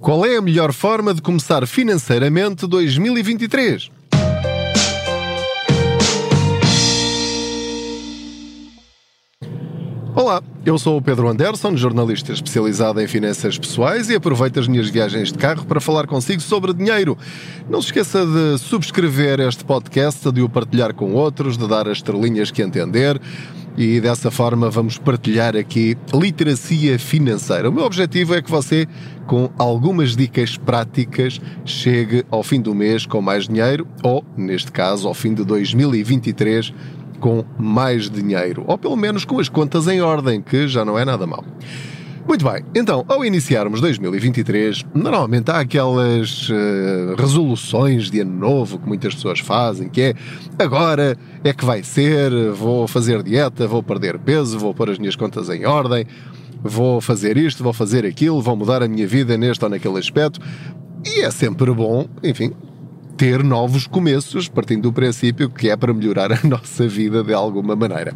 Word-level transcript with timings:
Qual 0.00 0.26
é 0.26 0.36
a 0.36 0.42
melhor 0.42 0.72
forma 0.72 1.14
de 1.14 1.22
começar 1.22 1.66
financeiramente 1.66 2.66
2023? 2.66 3.90
Olá, 10.14 10.42
eu 10.64 10.78
sou 10.78 10.96
o 10.96 11.02
Pedro 11.02 11.28
Anderson, 11.28 11.76
jornalista 11.76 12.32
especializado 12.32 13.00
em 13.00 13.06
finanças 13.06 13.58
pessoais 13.58 14.08
e 14.10 14.14
aproveito 14.14 14.60
as 14.60 14.68
minhas 14.68 14.88
viagens 14.88 15.32
de 15.32 15.38
carro 15.38 15.64
para 15.64 15.80
falar 15.80 16.06
consigo 16.06 16.40
sobre 16.40 16.72
dinheiro. 16.72 17.16
Não 17.68 17.80
se 17.80 17.88
esqueça 17.88 18.24
de 18.24 18.58
subscrever 18.58 19.40
este 19.40 19.64
podcast, 19.64 20.30
de 20.30 20.42
o 20.42 20.48
partilhar 20.48 20.94
com 20.94 21.12
outros, 21.12 21.56
de 21.56 21.66
dar 21.66 21.88
as 21.88 21.98
estrelinhas 21.98 22.50
que 22.50 22.62
entender 22.62 23.20
e 23.76 24.00
dessa 24.00 24.30
forma 24.30 24.70
vamos 24.70 24.96
partilhar 24.98 25.54
aqui 25.56 25.96
literacia 26.14 26.98
financeira. 26.98 27.68
O 27.68 27.72
meu 27.72 27.84
objetivo 27.84 28.34
é 28.34 28.40
que 28.40 28.50
você, 28.50 28.86
com 29.26 29.50
algumas 29.58 30.16
dicas 30.16 30.56
práticas, 30.56 31.40
chegue 31.64 32.24
ao 32.30 32.42
fim 32.42 32.60
do 32.60 32.74
mês 32.74 33.04
com 33.04 33.20
mais 33.20 33.46
dinheiro 33.46 33.86
ou, 34.02 34.24
neste 34.36 34.72
caso, 34.72 35.06
ao 35.06 35.14
fim 35.14 35.34
de 35.34 35.44
2023 35.44 36.72
com 37.20 37.44
mais 37.58 38.10
dinheiro, 38.10 38.64
ou 38.66 38.76
pelo 38.76 38.96
menos 38.96 39.24
com 39.24 39.38
as 39.38 39.48
contas 39.48 39.88
em 39.88 40.00
ordem, 40.00 40.40
que 40.40 40.68
já 40.68 40.84
não 40.84 40.98
é 40.98 41.04
nada 41.04 41.26
mal. 41.26 41.44
Muito 42.26 42.44
bem, 42.44 42.64
então, 42.74 43.04
ao 43.06 43.24
iniciarmos 43.24 43.80
2023, 43.80 44.84
normalmente 44.92 45.48
há 45.48 45.60
aquelas 45.60 46.48
uh, 46.48 47.14
resoluções 47.16 48.10
de 48.10 48.18
ano 48.18 48.36
novo 48.36 48.80
que 48.80 48.88
muitas 48.88 49.14
pessoas 49.14 49.38
fazem, 49.38 49.88
que 49.88 50.00
é 50.00 50.14
agora 50.58 51.16
é 51.44 51.52
que 51.52 51.64
vai 51.64 51.84
ser, 51.84 52.32
vou 52.50 52.88
fazer 52.88 53.22
dieta, 53.22 53.68
vou 53.68 53.80
perder 53.80 54.18
peso, 54.18 54.58
vou 54.58 54.74
pôr 54.74 54.90
as 54.90 54.98
minhas 54.98 55.14
contas 55.14 55.48
em 55.48 55.64
ordem, 55.66 56.04
vou 56.64 57.00
fazer 57.00 57.36
isto, 57.36 57.62
vou 57.62 57.72
fazer 57.72 58.04
aquilo, 58.04 58.42
vou 58.42 58.56
mudar 58.56 58.82
a 58.82 58.88
minha 58.88 59.06
vida 59.06 59.36
neste 59.38 59.64
ou 59.64 59.70
naquele 59.70 59.98
aspecto. 59.98 60.40
E 61.04 61.20
é 61.20 61.30
sempre 61.30 61.70
bom, 61.72 62.08
enfim, 62.24 62.52
ter 63.16 63.42
novos 63.42 63.86
começos, 63.86 64.48
partindo 64.48 64.82
do 64.82 64.92
princípio 64.92 65.48
que 65.48 65.70
é 65.70 65.76
para 65.76 65.92
melhorar 65.94 66.32
a 66.32 66.38
nossa 66.46 66.86
vida 66.86 67.24
de 67.24 67.32
alguma 67.32 67.74
maneira. 67.74 68.14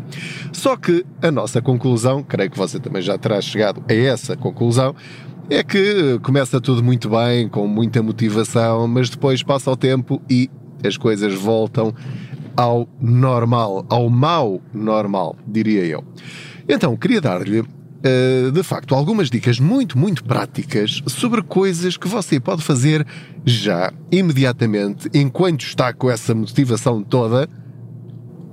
Só 0.52 0.76
que 0.76 1.04
a 1.22 1.30
nossa 1.30 1.62
conclusão, 1.62 2.22
creio 2.22 2.50
que 2.50 2.58
você 2.58 2.78
também 2.78 3.02
já 3.02 3.16
terá 3.16 3.40
chegado 3.40 3.82
a 3.88 3.94
essa 3.94 4.36
conclusão, 4.36 4.94
é 5.48 5.64
que 5.64 6.18
começa 6.22 6.60
tudo 6.60 6.82
muito 6.82 7.08
bem, 7.08 7.48
com 7.48 7.66
muita 7.66 8.02
motivação, 8.02 8.86
mas 8.86 9.10
depois 9.10 9.42
passa 9.42 9.70
o 9.70 9.76
tempo 9.76 10.20
e 10.30 10.48
as 10.84 10.96
coisas 10.96 11.34
voltam 11.34 11.92
ao 12.56 12.88
normal, 13.00 13.84
ao 13.88 14.08
mau 14.08 14.60
normal, 14.72 15.36
diria 15.46 15.84
eu. 15.84 16.04
Então, 16.68 16.96
queria 16.96 17.20
dar-lhe 17.20 17.64
uh, 18.04 18.52
de 18.52 18.62
facto, 18.62 18.94
algumas 18.94 19.30
dicas 19.30 19.58
muito, 19.58 19.98
muito 19.98 20.24
práticas 20.24 21.02
sobre 21.06 21.42
coisas 21.42 21.96
que 21.96 22.08
você 22.08 22.40
pode 22.40 22.62
fazer 22.62 23.06
já, 23.44 23.92
imediatamente, 24.10 25.08
enquanto 25.14 25.62
está 25.62 25.92
com 25.92 26.10
essa 26.10 26.34
motivação 26.34 27.02
toda. 27.02 27.48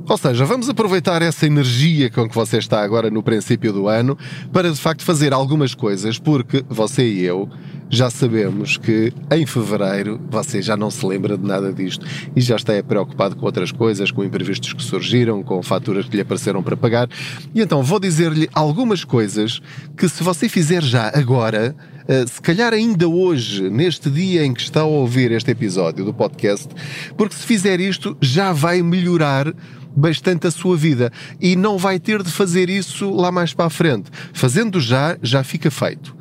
Ou 0.09 0.17
seja, 0.17 0.45
vamos 0.45 0.69
aproveitar 0.69 1.21
essa 1.21 1.45
energia 1.45 2.09
com 2.09 2.29
que 2.29 2.35
você 2.35 2.57
está 2.57 2.81
agora 2.81 3.09
no 3.09 3.21
princípio 3.21 3.73
do 3.73 3.89
ano 3.89 4.17
para 4.53 4.71
de 4.71 4.79
facto 4.79 5.03
fazer 5.03 5.33
algumas 5.33 5.75
coisas, 5.75 6.17
porque 6.17 6.63
você 6.69 7.05
e 7.05 7.23
eu 7.23 7.49
já 7.89 8.09
sabemos 8.09 8.77
que 8.77 9.13
em 9.31 9.45
fevereiro 9.45 10.19
você 10.29 10.61
já 10.61 10.75
não 10.75 10.91
se 10.91 11.05
lembra 11.05 11.37
de 11.37 11.45
nada 11.45 11.71
disto 11.71 12.05
e 12.35 12.41
já 12.41 12.55
está 12.55 12.73
preocupado 12.83 13.35
com 13.35 13.45
outras 13.45 13.71
coisas, 13.71 14.11
com 14.11 14.23
imprevistos 14.23 14.73
que 14.73 14.83
surgiram, 14.83 15.41
com 15.41 15.61
faturas 15.63 16.05
que 16.05 16.15
lhe 16.15 16.21
apareceram 16.21 16.61
para 16.61 16.75
pagar. 16.75 17.09
E 17.53 17.61
então 17.61 17.81
vou 17.81 17.99
dizer-lhe 17.99 18.49
algumas 18.53 19.03
coisas 19.03 19.61
que, 19.95 20.07
se 20.09 20.23
você 20.23 20.49
fizer 20.49 20.83
já 20.83 21.11
agora, 21.13 21.75
eh, 22.07 22.25
se 22.27 22.41
calhar 22.41 22.73
ainda 22.73 23.07
hoje, 23.07 23.69
neste 23.69 24.09
dia 24.09 24.45
em 24.45 24.53
que 24.53 24.61
está 24.61 24.81
a 24.81 24.85
ouvir 24.85 25.31
este 25.31 25.51
episódio 25.51 26.03
do 26.03 26.13
podcast, 26.13 26.67
porque 27.15 27.35
se 27.35 27.45
fizer 27.45 27.79
isto 27.79 28.17
já 28.21 28.51
vai 28.51 28.81
melhorar 28.81 29.53
bastante 29.95 30.45
a 30.45 30.51
sua 30.51 30.77
vida 30.77 31.11
e 31.41 31.55
não 31.55 31.77
vai 31.77 31.99
ter 31.99 32.21
de 32.21 32.31
fazer 32.31 32.69
isso 32.69 33.09
lá 33.11 33.31
mais 33.31 33.53
para 33.53 33.65
a 33.65 33.69
frente. 33.69 34.11
Fazendo 34.31 34.79
já, 34.79 35.17
já 35.23 35.43
fica 35.43 35.71
feito. 35.71 36.15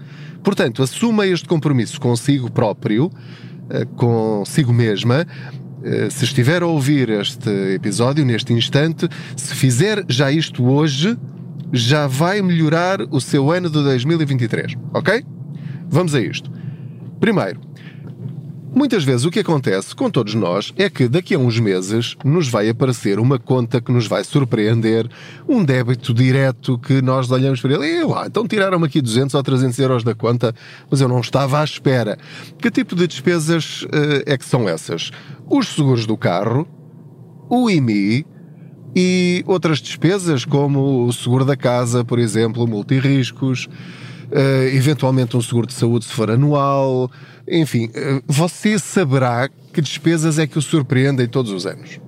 Portanto, 0.47 0.81
assuma 0.81 1.27
este 1.27 1.49
compromisso 1.49 2.01
consigo 2.01 2.49
próprio, 2.49 3.11
eh, 3.69 3.85
consigo 3.97 4.73
mesma. 4.73 5.27
Eh, 5.83 6.09
se 6.09 6.25
estiver 6.25 6.63
a 6.63 6.67
ouvir 6.69 7.11
este 7.11 7.51
episódio 7.75 8.25
neste 8.25 8.53
instante, 8.53 9.09
se 9.37 9.53
fizer 9.57 10.05
já 10.09 10.31
isto 10.31 10.65
hoje, 10.65 11.19
já 11.73 12.07
vai 12.07 12.41
melhorar 12.43 13.01
o 13.11 13.21
seu 13.21 13.51
ano 13.51 13.69
de 13.69 13.83
2023, 13.83 14.77
ok? 14.95 15.25
Vamos 15.89 16.15
a 16.15 16.21
isto. 16.21 16.49
Primeiro, 17.19 17.61
Muitas 18.77 19.05
vezes 19.05 19.25
o 19.25 19.31
que 19.31 19.41
acontece 19.41 19.97
com 19.97 20.11
todos 20.11 20.35
nós 20.35 20.71
é 20.77 20.91
que 20.91 21.09
daqui 21.09 21.35
a 21.35 21.39
uns 21.39 21.59
meses 21.59 22.15
nos 22.23 22.47
vai 22.47 22.69
aparecer 22.69 23.19
uma 23.19 23.39
conta 23.39 23.81
que 23.81 23.91
nos 23.91 24.07
vai 24.07 24.23
surpreender, 24.23 25.09
um 25.49 25.65
débito 25.65 26.13
direto 26.13 26.79
que 26.79 27.01
nós 27.01 27.31
olhamos 27.31 27.59
para 27.59 27.73
ele 27.73 27.87
e 27.87 28.05
lá, 28.05 28.27
então 28.27 28.47
tiraram-me 28.47 28.85
aqui 28.85 29.01
200 29.01 29.35
ou 29.35 29.43
300 29.43 29.79
euros 29.79 30.05
da 30.05 30.15
conta, 30.15 30.55
mas 30.91 31.01
eu 31.01 31.09
não 31.09 31.21
estava 31.21 31.61
à 31.61 31.65
espera. 31.65 32.19
Que 32.59 32.71
tipo 32.71 32.95
de 32.95 33.07
despesas 33.07 33.85
uh, 33.85 34.23
é 34.27 34.37
que 34.37 34.45
são 34.45 34.69
essas? 34.69 35.11
Os 35.49 35.69
seguros 35.69 36.05
do 36.05 36.19
carro, 36.19 36.69
o 37.49 37.71
IMI, 37.71 38.27
e 38.95 39.43
outras 39.47 39.79
despesas 39.79 40.45
como 40.45 41.07
o 41.07 41.13
seguro 41.15 41.47
da 41.47 41.57
casa, 41.57 42.05
por 42.05 42.19
exemplo, 42.19 42.67
multirriscos, 42.67 43.71
uh, 44.27 44.69
eventualmente 44.75 45.35
um 45.35 45.41
seguro 45.41 45.67
de 45.67 45.73
saúde 45.73 46.05
se 46.05 46.13
for 46.13 46.31
anual, 46.31 47.11
enfim, 47.49 47.87
uh, 47.87 48.23
você 48.27 48.79
saberá 48.79 49.49
que 49.73 49.81
despesas 49.81 50.39
é 50.39 50.47
que 50.47 50.59
o 50.59 50.63
surpreendem 50.63 51.29
todos 51.29 51.53
os 51.53 51.67
anos. 51.67 52.01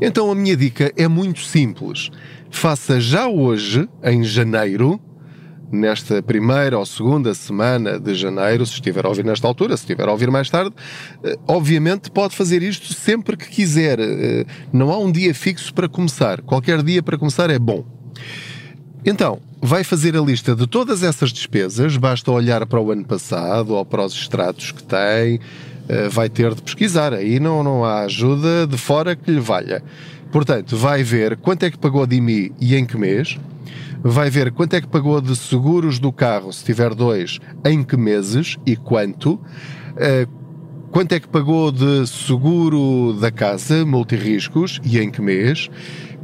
Então 0.00 0.30
a 0.30 0.34
minha 0.34 0.56
dica 0.56 0.92
é 0.96 1.06
muito 1.06 1.40
simples. 1.40 2.10
Faça 2.50 3.00
já 3.00 3.28
hoje, 3.28 3.88
em 4.02 4.24
janeiro, 4.24 5.00
nesta 5.70 6.22
primeira 6.22 6.78
ou 6.78 6.86
segunda 6.86 7.32
semana 7.34 7.98
de 7.98 8.14
janeiro, 8.14 8.66
se 8.66 8.74
estiver 8.74 9.04
a 9.04 9.08
ouvir 9.08 9.24
nesta 9.24 9.46
altura, 9.46 9.76
se 9.76 9.84
estiver 9.84 10.08
a 10.08 10.12
ouvir 10.12 10.30
mais 10.30 10.50
tarde, 10.50 10.74
eh, 11.22 11.36
obviamente 11.48 12.10
pode 12.10 12.34
fazer 12.36 12.62
isto 12.62 12.92
sempre 12.92 13.36
que 13.36 13.48
quiser. 13.48 13.98
Não 14.72 14.90
há 14.90 14.98
um 14.98 15.10
dia 15.10 15.34
fixo 15.34 15.72
para 15.74 15.88
começar. 15.88 16.42
Qualquer 16.42 16.82
dia 16.82 17.02
para 17.02 17.18
começar 17.18 17.50
é 17.50 17.58
bom. 17.58 17.84
Então, 19.06 19.38
vai 19.60 19.84
fazer 19.84 20.16
a 20.16 20.20
lista 20.20 20.56
de 20.56 20.66
todas 20.66 21.02
essas 21.02 21.30
despesas, 21.30 21.96
basta 21.98 22.30
olhar 22.30 22.64
para 22.64 22.80
o 22.80 22.90
ano 22.90 23.04
passado 23.04 23.74
ou 23.74 23.84
para 23.84 24.02
os 24.02 24.14
extratos 24.14 24.72
que 24.72 24.82
tem, 24.82 25.38
eh, 25.88 26.08
vai 26.08 26.30
ter 26.30 26.54
de 26.54 26.62
pesquisar, 26.62 27.12
aí 27.12 27.38
não, 27.38 27.62
não 27.62 27.84
há 27.84 28.00
ajuda 28.00 28.66
de 28.66 28.78
fora 28.78 29.14
que 29.14 29.30
lhe 29.30 29.40
valha. 29.40 29.82
Portanto, 30.32 30.74
vai 30.74 31.02
ver 31.02 31.36
quanto 31.36 31.64
é 31.64 31.70
que 31.70 31.76
pagou 31.76 32.06
de 32.06 32.16
IMI 32.16 32.52
e 32.58 32.74
em 32.74 32.86
que 32.86 32.96
mês, 32.96 33.38
vai 34.02 34.30
ver 34.30 34.50
quanto 34.52 34.74
é 34.74 34.80
que 34.80 34.88
pagou 34.88 35.20
de 35.20 35.36
seguros 35.36 35.98
do 35.98 36.10
carro, 36.10 36.50
se 36.50 36.64
tiver 36.64 36.94
dois, 36.94 37.40
em 37.64 37.84
que 37.84 37.98
meses 37.98 38.56
e 38.64 38.74
quanto, 38.74 39.38
eh, 39.98 40.26
quanto 40.90 41.12
é 41.12 41.20
que 41.20 41.28
pagou 41.28 41.70
de 41.70 42.06
seguro 42.06 43.12
da 43.20 43.30
casa, 43.30 43.84
multirriscos, 43.84 44.80
e 44.82 44.98
em 44.98 45.10
que 45.10 45.20
mês, 45.20 45.68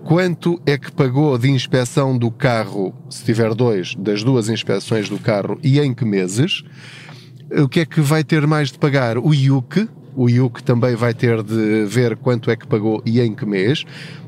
Quanto 0.04 0.60
é 0.66 0.76
que 0.78 0.90
pagou 0.90 1.36
de 1.38 1.50
inspeção 1.50 2.16
do 2.16 2.30
carro, 2.30 2.94
se 3.08 3.24
tiver 3.24 3.54
dois, 3.54 3.94
das 3.94 4.22
duas 4.22 4.48
inspeções 4.48 5.08
do 5.08 5.18
carro 5.18 5.58
e 5.62 5.78
em 5.78 5.94
que 5.94 6.04
meses? 6.04 6.62
O 7.50 7.68
que 7.68 7.80
é 7.80 7.86
que 7.86 8.00
vai 8.00 8.24
ter 8.24 8.46
mais 8.46 8.70
de 8.70 8.78
pagar? 8.78 9.18
O 9.18 9.34
IUC. 9.34 9.88
O 10.16 10.28
IUC 10.28 10.62
também 10.62 10.96
vai 10.96 11.14
ter 11.14 11.42
de 11.42 11.84
ver 11.86 12.16
quanto 12.16 12.50
é 12.50 12.56
que 12.56 12.66
pagou 12.66 13.02
e 13.06 13.20
em 13.20 13.34
que 13.34 13.46
mês. 13.46 13.84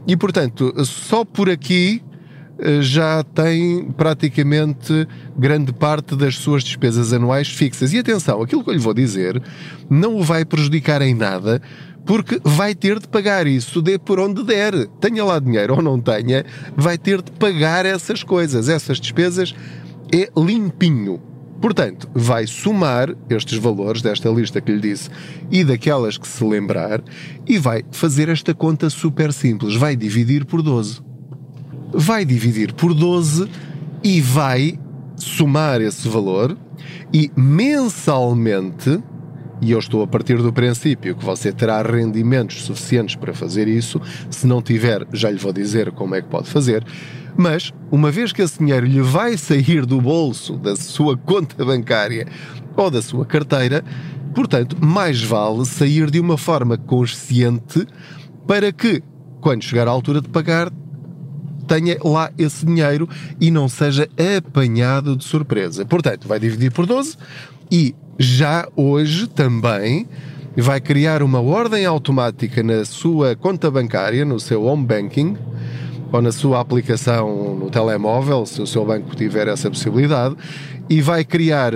E, 0.07 0.17
portanto, 0.17 0.73
só 0.85 1.25
por 1.25 1.51
aqui 1.51 2.03
eh, 2.59 2.81
já 2.81 3.25
tem 3.25 3.91
praticamente 3.97 5.09
grande 5.37 5.73
parte 5.73 6.15
das 6.15 6.37
suas 6.37 6.63
despesas 6.63 7.13
anuais 7.13 7.49
fixas. 7.49 7.93
E 7.93 7.99
atenção, 7.99 8.41
aquilo 8.41 8.63
que 8.63 8.71
eu 8.71 8.75
lhe 8.75 8.79
vou 8.79 8.95
dizer 8.95 9.43
não 9.91 10.17
o 10.17 10.23
vai 10.23 10.45
prejudicar 10.45 11.03
em 11.03 11.13
nada, 11.13 11.61
porque 12.05 12.41
vai 12.43 12.75
ter 12.75 12.99
de 12.99 13.09
pagar 13.09 13.47
isso, 13.47 13.81
dê 13.81 13.99
por 13.99 14.19
onde 14.19 14.43
der. 14.43 14.87
Tenha 15.01 15.25
lá 15.25 15.39
dinheiro 15.39 15.75
ou 15.77 15.83
não 15.83 16.01
tenha, 16.01 16.45
vai 16.77 16.99
ter 16.99 17.23
de 17.23 17.31
pagar 17.33 17.87
essas 17.87 18.23
coisas, 18.23 18.69
essas 18.69 19.01
despesas 19.01 19.55
é 20.13 20.29
limpinho. 20.37 21.21
Portanto, 21.61 22.09
vai 22.13 22.45
somar 22.45 23.15
estes 23.31 23.57
valores 23.57 24.03
desta 24.03 24.29
lista 24.29 24.61
que 24.61 24.73
lhe 24.73 24.81
disse 24.81 25.09
e 25.49 25.63
daquelas 25.63 26.19
que 26.19 26.27
se 26.27 26.43
lembrar 26.43 27.01
e 27.47 27.57
vai 27.57 27.85
fazer 27.93 28.29
esta 28.29 28.53
conta 28.53 28.91
super 28.91 29.33
simples. 29.33 29.77
Vai 29.77 29.95
dividir 29.95 30.45
por 30.45 30.61
12. 30.61 31.01
Vai 31.95 32.25
dividir 32.25 32.73
por 32.73 32.93
12 32.93 33.49
e 34.03 34.21
vai 34.21 34.77
somar 35.15 35.81
esse 35.81 36.09
valor 36.09 36.59
e 37.13 37.31
mensalmente 37.37 39.01
e 39.63 39.71
eu 39.71 39.79
estou 39.79 40.03
a 40.03 40.07
partir 40.09 40.43
do 40.43 40.53
princípio 40.53 41.15
que 41.15 41.25
você 41.25 41.53
terá 41.53 41.81
rendimentos 41.81 42.65
suficientes 42.65 43.15
para 43.15 43.33
fazer 43.33 43.69
isso. 43.69 44.01
Se 44.29 44.45
não 44.45 44.61
tiver, 44.61 45.07
já 45.13 45.31
lhe 45.31 45.39
vou 45.39 45.53
dizer 45.53 45.93
como 45.93 46.17
é 46.17 46.21
que 46.21 46.29
pode 46.29 46.51
fazer. 46.51 46.85
Mas, 47.37 47.73
uma 47.89 48.11
vez 48.11 48.33
que 48.33 48.43
esse 48.43 48.59
dinheiro 48.59 48.85
lhe 48.85 49.01
vai 49.01 49.39
sair 49.39 49.87
do 49.87 50.01
bolso 50.01 50.57
da 50.57 50.75
sua 50.75 51.17
conta 51.17 51.65
bancária 51.65 52.27
ou 52.77 52.91
da 52.91 53.01
sua 53.01 53.25
carteira. 53.25 53.85
Portanto, 54.35 54.77
mais 54.81 55.23
vale 55.23 55.65
sair 55.65 56.11
de 56.11 56.19
uma 56.19 56.37
forma 56.37 56.77
consciente 56.77 57.87
para 58.47 58.73
que, 58.73 59.01
quando 59.41 59.63
chegar 59.63 59.87
à 59.87 59.93
altura 59.93 60.21
de 60.21 60.29
pagar, 60.29 60.73
tenha 61.69 61.97
lá 62.03 62.33
esse 62.37 62.67
dinheiro 62.67 63.09
e 63.41 63.49
não 63.51 63.69
seja 63.69 64.09
apanhado 64.39 65.17
de 65.17 65.23
surpresa. 65.23 65.85
Portanto, 65.85 66.27
vai 66.27 66.41
dividir 66.41 66.73
por 66.73 66.85
12 66.85 67.17
e 67.71 67.95
já 68.19 68.69
hoje 68.77 69.27
também 69.27 70.07
vai 70.57 70.81
criar 70.81 71.23
uma 71.23 71.41
ordem 71.41 71.87
automática 71.87 72.63
na 72.63 72.85
sua 72.85 73.35
conta 73.35 73.71
bancária, 73.71 74.25
no 74.25 74.39
seu 74.39 74.65
home 74.65 74.85
banking, 74.85 75.37
ou 76.13 76.21
na 76.21 76.31
sua 76.31 76.61
aplicação 76.61 77.55
no 77.55 77.71
telemóvel, 77.71 78.45
se 78.45 78.61
o 78.61 78.67
seu 78.67 78.85
banco 78.85 79.17
tiver 79.17 79.49
essa 79.49 79.71
possibilidade, 79.71 80.37
e 80.91 81.01
vai 81.01 81.25
criar 81.25 81.73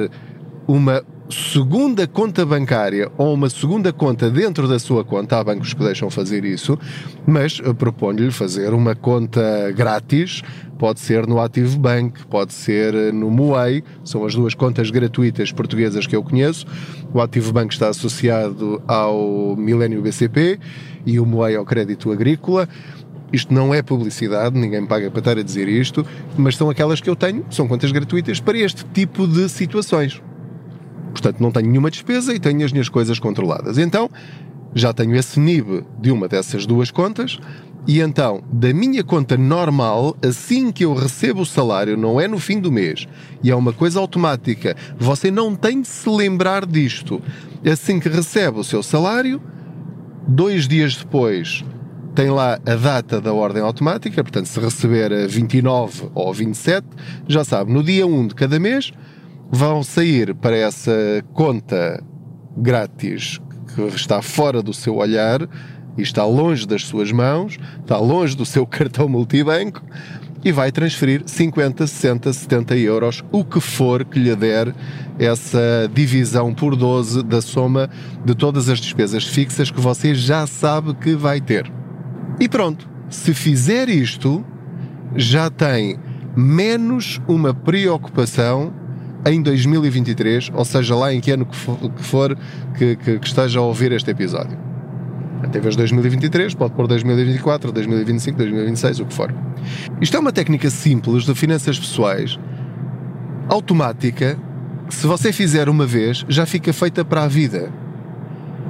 uma 0.66 1.02
segunda 1.28 2.06
conta 2.06 2.46
bancária 2.46 3.10
ou 3.16 3.34
uma 3.34 3.50
segunda 3.50 3.92
conta 3.92 4.30
dentro 4.30 4.68
da 4.68 4.78
sua 4.78 5.04
conta, 5.04 5.38
há 5.38 5.44
bancos 5.44 5.74
que 5.74 5.82
deixam 5.82 6.10
fazer 6.10 6.44
isso, 6.44 6.78
mas 7.26 7.60
proponho-lhe 7.78 8.30
fazer 8.30 8.72
uma 8.72 8.94
conta 8.94 9.72
grátis, 9.72 10.42
pode 10.78 11.00
ser 11.00 11.26
no 11.26 11.40
Active 11.40 11.76
Bank, 11.78 12.26
pode 12.26 12.52
ser 12.52 13.12
no 13.12 13.30
Moai, 13.30 13.82
são 14.04 14.24
as 14.24 14.34
duas 14.34 14.54
contas 14.54 14.90
gratuitas 14.90 15.50
portuguesas 15.50 16.06
que 16.06 16.14
eu 16.14 16.22
conheço. 16.22 16.66
O 17.12 17.20
Active 17.20 17.52
Bank 17.52 17.72
está 17.72 17.88
associado 17.88 18.82
ao 18.86 19.56
Milênio 19.56 20.02
BCP 20.02 20.60
e 21.04 21.18
o 21.18 21.26
Moai 21.26 21.56
ao 21.56 21.64
Crédito 21.64 22.12
Agrícola. 22.12 22.68
Isto 23.32 23.52
não 23.52 23.74
é 23.74 23.82
publicidade, 23.82 24.56
ninguém 24.56 24.82
me 24.82 24.86
paga 24.86 25.10
para 25.10 25.18
estar 25.18 25.38
a 25.38 25.42
dizer 25.42 25.68
isto, 25.68 26.06
mas 26.36 26.56
são 26.56 26.70
aquelas 26.70 27.00
que 27.00 27.10
eu 27.10 27.16
tenho, 27.16 27.44
são 27.50 27.66
contas 27.66 27.90
gratuitas 27.90 28.38
para 28.38 28.56
este 28.56 28.84
tipo 28.84 29.26
de 29.26 29.48
situações. 29.48 30.22
Portanto, 31.20 31.40
não 31.40 31.50
tenho 31.50 31.68
nenhuma 31.68 31.90
despesa 31.90 32.34
e 32.34 32.38
tenho 32.38 32.64
as 32.64 32.72
minhas 32.72 32.88
coisas 32.88 33.18
controladas. 33.18 33.78
Então, 33.78 34.10
já 34.74 34.92
tenho 34.92 35.16
esse 35.16 35.40
NIB 35.40 35.84
de 35.98 36.10
uma 36.10 36.28
dessas 36.28 36.66
duas 36.66 36.90
contas 36.90 37.38
e 37.86 38.00
então, 38.00 38.42
da 38.52 38.74
minha 38.74 39.04
conta 39.04 39.36
normal, 39.36 40.16
assim 40.20 40.72
que 40.72 40.84
eu 40.84 40.92
recebo 40.92 41.42
o 41.42 41.46
salário, 41.46 41.96
não 41.96 42.20
é 42.20 42.26
no 42.26 42.38
fim 42.38 42.58
do 42.58 42.72
mês, 42.72 43.06
e 43.44 43.50
é 43.50 43.54
uma 43.54 43.72
coisa 43.72 44.00
automática, 44.00 44.76
você 44.98 45.30
não 45.30 45.54
tem 45.54 45.80
de 45.80 45.86
se 45.86 46.08
lembrar 46.08 46.66
disto. 46.66 47.22
Assim 47.64 48.00
que 48.00 48.08
recebe 48.08 48.58
o 48.58 48.64
seu 48.64 48.82
salário, 48.82 49.40
dois 50.26 50.66
dias 50.66 50.96
depois 50.96 51.64
tem 52.12 52.28
lá 52.30 52.58
a 52.66 52.74
data 52.74 53.20
da 53.20 53.32
ordem 53.32 53.62
automática, 53.62 54.24
portanto, 54.24 54.46
se 54.46 54.58
receber 54.58 55.12
a 55.12 55.26
29 55.26 56.08
ou 56.12 56.32
27, 56.32 56.86
já 57.28 57.44
sabe, 57.44 57.72
no 57.72 57.84
dia 57.84 58.06
1 58.06 58.28
de 58.28 58.34
cada 58.34 58.58
mês, 58.58 58.92
vão 59.50 59.82
sair 59.82 60.34
para 60.34 60.56
essa 60.56 60.92
conta 61.32 62.02
grátis 62.56 63.40
que 63.74 63.82
está 63.94 64.22
fora 64.22 64.62
do 64.62 64.72
seu 64.72 64.96
olhar 64.96 65.48
e 65.96 66.02
está 66.02 66.24
longe 66.24 66.66
das 66.66 66.84
suas 66.84 67.12
mãos, 67.12 67.58
está 67.80 67.98
longe 67.98 68.36
do 68.36 68.44
seu 68.44 68.66
cartão 68.66 69.08
multibanco 69.08 69.82
e 70.44 70.52
vai 70.52 70.70
transferir 70.70 71.22
50, 71.26 71.86
60, 71.86 72.32
70 72.32 72.76
euros, 72.76 73.24
o 73.32 73.44
que 73.44 73.60
for 73.60 74.04
que 74.04 74.18
lhe 74.18 74.34
der 74.36 74.72
essa 75.18 75.90
divisão 75.92 76.54
por 76.54 76.76
12 76.76 77.22
da 77.24 77.40
soma 77.40 77.90
de 78.24 78.34
todas 78.34 78.68
as 78.68 78.78
despesas 78.78 79.24
fixas 79.24 79.70
que 79.70 79.80
você 79.80 80.14
já 80.14 80.46
sabe 80.46 80.94
que 80.94 81.16
vai 81.16 81.40
ter. 81.40 81.70
E 82.38 82.48
pronto, 82.48 82.88
se 83.08 83.34
fizer 83.34 83.88
isto, 83.88 84.44
já 85.16 85.50
tem 85.50 85.98
menos 86.36 87.20
uma 87.26 87.52
preocupação 87.52 88.72
em 89.26 89.42
2023, 89.42 90.50
ou 90.54 90.64
seja, 90.64 90.94
lá 90.94 91.12
em 91.12 91.20
que 91.20 91.30
ano 91.32 91.46
que 91.46 91.56
for 92.02 92.38
que, 92.76 92.96
que, 92.96 93.18
que 93.18 93.26
esteja 93.26 93.58
a 93.58 93.62
ouvir 93.62 93.92
este 93.92 94.10
episódio. 94.10 94.56
Em 95.44 95.60
vez 95.60 95.74
de 95.74 95.78
2023, 95.78 96.54
pode 96.54 96.74
pôr 96.74 96.86
2024, 96.86 97.72
2025, 97.72 98.38
2026, 98.38 99.00
o 99.00 99.06
que 99.06 99.14
for. 99.14 99.34
Isto 100.00 100.16
é 100.16 100.20
uma 100.20 100.32
técnica 100.32 100.70
simples 100.70 101.24
de 101.24 101.34
finanças 101.34 101.78
pessoais, 101.78 102.38
automática, 103.48 104.38
que 104.88 104.94
se 104.94 105.06
você 105.06 105.32
fizer 105.32 105.68
uma 105.68 105.86
vez, 105.86 106.24
já 106.28 106.46
fica 106.46 106.72
feita 106.72 107.04
para 107.04 107.24
a 107.24 107.28
vida. 107.28 107.72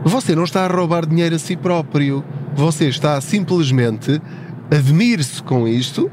Você 0.04 0.34
não 0.34 0.44
está 0.44 0.64
a 0.64 0.68
roubar 0.68 1.06
dinheiro 1.06 1.34
a 1.34 1.38
si 1.38 1.56
próprio. 1.56 2.24
Você 2.54 2.88
está 2.88 3.20
simplesmente 3.20 4.20
admire-se 4.70 5.42
com 5.42 5.66
isto 5.68 6.10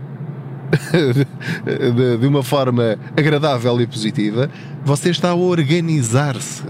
de, 1.96 2.18
de, 2.18 2.28
uma 2.28 2.44
forma 2.44 2.98
agradável 3.16 3.80
e 3.82 3.88
positiva, 3.88 4.50
você 4.84 5.10
está 5.10 5.30
a 5.30 5.36
organizar-se. 5.36 6.64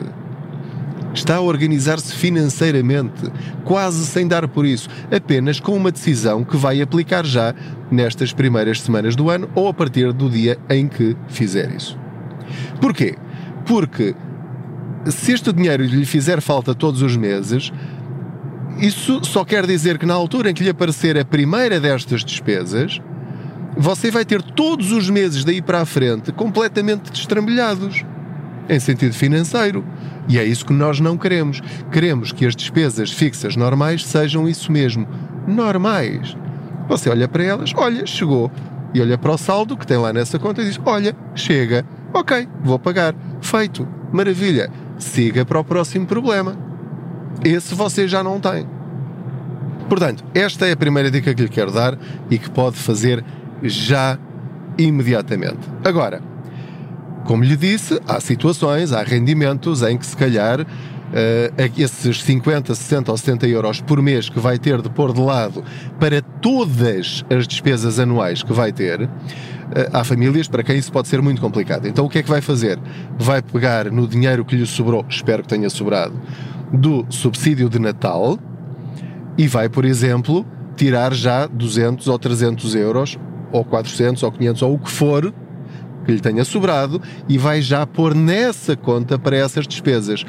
Está 1.14 1.36
a 1.36 1.42
organizar-se 1.42 2.14
financeiramente, 2.16 3.32
quase 3.64 4.04
sem 4.06 4.28
dar 4.28 4.48
por 4.48 4.66
isso, 4.66 4.90
apenas 5.16 5.60
com 5.60 5.76
uma 5.76 5.92
decisão 5.92 6.44
que 6.44 6.58
vai 6.58 6.82
aplicar 6.82 7.24
já 7.24 7.54
nestas 7.92 8.34
primeiras 8.34 8.82
semanas 8.82 9.16
do 9.16 9.30
ano 9.30 9.48
ou 9.54 9.68
a 9.68 9.74
partir 9.74 10.12
do 10.12 10.28
dia 10.28 10.58
em 10.70 10.88
que 10.88 11.16
fizer 11.28 11.72
isso. 11.72 11.98
Porquê? 12.82 13.16
Porque 13.66 14.16
se 15.06 15.34
este 15.34 15.54
dinheiro 15.54 15.84
lhe 15.84 16.06
fizer 16.06 16.42
falta 16.42 16.74
todos 16.74 17.04
os 17.04 17.16
meses, 17.16 17.72
isso 18.80 19.24
só 19.24 19.46
quer 19.46 19.68
dizer 19.68 19.98
que 19.98 20.06
na 20.06 20.14
altura 20.14 20.50
em 20.50 20.54
que 20.54 20.64
lhe 20.64 20.70
aparecer 20.70 21.18
a 21.18 21.24
primeira 21.24 21.80
destas 21.80 22.24
despesas, 22.24 23.00
você 23.78 24.12
vai 24.12 24.26
ter 24.26 24.42
todos 24.42 24.92
os 24.92 25.10
meses 25.10 25.44
daí 25.44 25.62
para 25.62 25.82
a 25.82 25.86
frente 25.86 26.32
completamente 26.32 27.12
destrambelhados 27.12 28.04
em 28.70 28.80
sentido 28.80 29.14
financeiro. 29.14 29.84
E 30.28 30.40
é 30.40 30.44
isso 30.44 30.66
que 30.66 30.74
nós 30.74 31.00
não 31.00 31.18
queremos. 31.18 31.62
Queremos 31.92 32.32
que 32.32 32.46
as 32.46 32.56
despesas 32.56 33.12
fixas 33.12 33.56
normais 33.56 34.06
sejam 34.06 34.48
isso 34.48 34.72
mesmo, 34.72 35.08
normais. 35.48 36.36
Você 36.88 37.10
olha 37.10 37.28
para 37.28 37.44
elas, 37.44 37.72
olha, 37.76 38.06
chegou. 38.06 38.52
E 38.94 39.02
olha 39.02 39.18
para 39.18 39.32
o 39.32 39.38
saldo 39.38 39.76
que 39.76 39.88
tem 39.88 39.98
lá 39.98 40.14
nessa 40.14 40.38
conta 40.38 40.62
e 40.62 40.66
diz: 40.66 40.80
Olha, 40.86 41.16
chega, 41.34 41.84
ok, 42.14 42.48
vou 42.64 42.78
pagar. 42.78 43.16
Feito, 43.42 43.88
maravilha. 44.12 44.70
Siga 44.98 45.44
para 45.44 45.60
o 45.60 45.64
próximo 45.64 46.06
problema. 46.06 46.56
Esse 47.44 47.74
você 47.74 48.08
já 48.08 48.24
não 48.24 48.40
tem. 48.40 48.68
Portanto, 49.90 50.24
esta 50.34 50.68
é 50.68 50.72
a 50.72 50.78
primeira 50.78 51.10
dica 51.12 51.34
que 51.34 51.42
lhe 51.42 51.50
quero 51.50 51.72
dar 51.72 51.98
e 52.30 52.38
que 52.38 52.50
pode 52.50 52.78
fazer 52.78 53.24
já 53.64 54.18
imediatamente. 54.78 55.70
Agora, 55.84 56.22
como 57.26 57.44
lhe 57.44 57.56
disse, 57.56 58.00
há 58.08 58.20
situações, 58.20 58.92
há 58.92 59.02
rendimentos 59.02 59.82
em 59.82 59.98
que 59.98 60.06
se 60.06 60.16
calhar 60.16 60.62
uh, 60.62 61.72
esses 61.78 62.22
50, 62.22 62.76
60 62.76 63.12
ou 63.12 63.18
70 63.18 63.48
euros 63.48 63.82
por 63.82 64.02
mês 64.02 64.30
que 64.30 64.40
vai 64.40 64.58
ter 64.58 64.82
de 64.82 64.90
pôr 64.90 65.14
de 65.14 65.22
lado 65.22 65.64
para 66.00 66.22
todas 66.22 67.24
as 67.30 67.48
despesas 67.48 68.00
anuais 68.00 68.44
que 68.44 68.52
vai 68.52 68.72
ter, 68.72 69.04
uh, 69.04 69.10
há 69.94 70.04
famílias 70.04 70.48
para 70.48 70.64
quem 70.64 70.78
isso 70.78 70.92
pode 70.92 71.08
ser 71.08 71.22
muito 71.22 71.40
complicado. 71.40 71.88
Então 71.88 72.06
o 72.06 72.10
que 72.10 72.20
é 72.20 72.24
que 72.24 72.30
vai 72.30 72.42
fazer? 72.42 72.78
Vai 73.18 73.42
pegar 73.42 73.90
no 73.90 74.08
dinheiro 74.08 74.44
que 74.44 74.56
lhe 74.56 74.66
sobrou, 74.66 75.06
espero 75.08 75.44
que 75.44 75.50
tenha 75.50 75.70
sobrado, 75.70 76.20
do 76.74 77.06
subsídio 77.10 77.70
de 77.70 77.80
Natal 77.80 78.38
e 79.38 79.48
vai, 79.48 79.70
por 79.70 79.86
exemplo, 79.86 80.46
tirar 80.76 81.14
já 81.14 81.46
200 81.48 82.08
ou 82.08 82.20
300 82.20 82.76
euros 82.76 83.18
ou 83.54 83.64
400 83.64 84.22
ou 84.24 84.32
500 84.32 84.62
ou 84.64 84.74
o 84.74 84.80
que 84.80 84.92
for 84.92 85.34
que 86.06 86.12
lhe 86.12 86.20
tenha 86.20 86.44
sobrado 86.44 87.02
e 87.30 87.38
vai 87.38 87.62
já 87.62 87.86
pôr 87.86 88.14
nessa 88.14 88.76
conta 88.76 89.18
para 89.18 89.38
essas 89.38 89.66
despesas. 89.66 90.26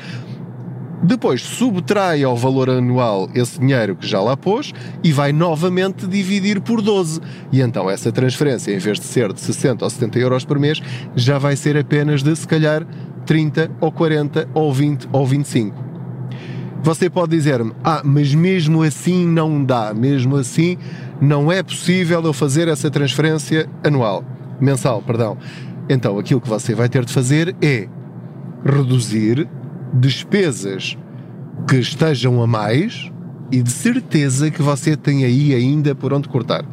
Depois 1.03 1.43
subtrai 1.43 2.23
ao 2.23 2.37
valor 2.37 2.71
anual 2.71 3.29
esse 3.35 3.61
dinheiro 3.61 3.95
que 3.95 4.07
já 4.07 4.21
lá 4.21 4.37
pôs 4.37 4.73
e 5.03 5.13
vai 5.13 5.33
novamente 5.33 6.07
dividir 6.07 6.61
por 6.61 6.81
12. 6.81 7.21
E 7.53 7.61
então 7.61 7.91
essa 7.91 8.11
transferência, 8.11 8.73
em 8.73 8.79
vez 8.79 8.99
de 8.99 9.05
ser 9.05 9.33
de 9.33 9.41
60 9.41 9.85
ou 9.85 9.91
70 9.91 10.19
euros 10.19 10.45
por 10.45 10.59
mês, 10.59 10.81
já 11.15 11.39
vai 11.39 11.57
ser 11.57 11.77
apenas 11.77 12.23
de 12.23 12.35
se 12.35 12.49
calhar 12.49 12.87
30 13.27 13.71
ou 13.81 13.93
40 13.93 14.49
ou 14.55 14.73
20 14.73 15.09
ou 15.13 15.27
25. 15.27 15.94
Você 16.85 17.09
pode 17.09 17.35
dizer-me, 17.35 17.73
ah, 17.83 18.03
mas 18.05 18.35
mesmo 18.35 18.83
assim 18.83 19.27
não 19.27 19.65
dá, 19.65 19.95
mesmo 19.95 20.37
assim 20.37 20.77
não 21.19 21.51
é 21.51 21.63
possível 21.63 22.23
eu 22.23 22.33
fazer 22.35 22.69
essa 22.69 22.91
transferência 22.91 23.67
anual, 23.83 24.23
mensal, 24.61 25.01
perdão. 25.01 25.39
Então 25.89 26.19
aquilo 26.19 26.43
que 26.43 26.49
você 26.49 26.75
vai 26.75 26.87
ter 26.91 27.03
de 27.07 27.11
fazer 27.11 27.57
é 27.63 27.89
reduzir 28.63 29.49
despesas 29.95 30.99
que 31.67 31.77
estejam 31.77 32.43
a 32.43 32.47
mais 32.47 33.11
e 33.51 33.63
de 33.63 33.71
certeza 33.71 34.51
que 34.51 34.61
você 34.61 34.95
tem 34.95 35.25
aí 35.25 35.55
ainda 35.55 35.95
por 35.95 36.13
onde 36.13 36.29
cortar. 36.29 36.67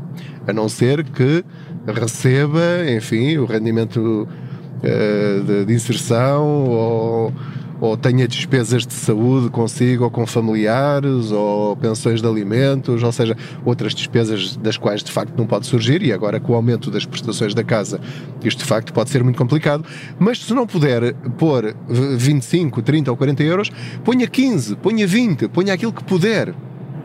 A 0.46 0.52
não 0.52 0.68
ser 0.68 1.06
que 1.06 1.42
receba, 1.88 2.60
enfim, 2.90 3.38
o 3.38 3.46
rendimento 3.46 4.28
uh, 4.28 5.44
de, 5.46 5.64
de, 5.64 5.74
inserção 5.74 6.66
ou 6.66 7.34
ou 7.82 7.98
tenha 7.98 8.28
despesas 8.28 8.86
de 8.86 8.94
saúde 8.94 9.50
consigo 9.50 10.04
ou 10.04 10.12
com 10.12 10.26
familiares, 10.28 11.32
ou 11.32 11.76
pensões 11.76 12.22
de 12.22 12.28
alimentos, 12.28 13.02
ou 13.02 13.12
seja, 13.12 13.36
outras 13.66 13.96
despesas 13.96 14.56
das 14.56 14.78
quais 14.78 15.04
de 15.04 15.12
facto 15.12 15.36
não 15.36 15.48
pode 15.48 15.66
surgir, 15.66 16.04
e 16.04 16.14
agora 16.14 16.40
com 16.40 16.54
o 16.54 16.56
aumento 16.56 16.92
das 16.92 17.06
prestações 17.06 17.56
da 17.56 17.64
casa, 17.64 18.00
isto 18.44 18.60
de 18.60 18.66
facto 18.66 18.94
pode 18.94 19.10
ser 19.10 19.24
muito 19.24 19.38
complicado. 19.38 19.84
Mas 20.20 20.40
se 20.40 20.54
não 20.54 20.68
puder 20.68 21.16
pôr 21.40 21.76
25, 21.90 22.84
30 22.84 23.10
ou 23.10 23.18
40 23.18 23.44
euros, 23.44 23.72
ponha 24.04 24.28
15, 24.28 24.76
ponha 24.76 25.08
20, 25.08 25.48
ponha 25.48 25.74
aquilo 25.74 25.92
que 25.92 26.04
puder. 26.04 26.54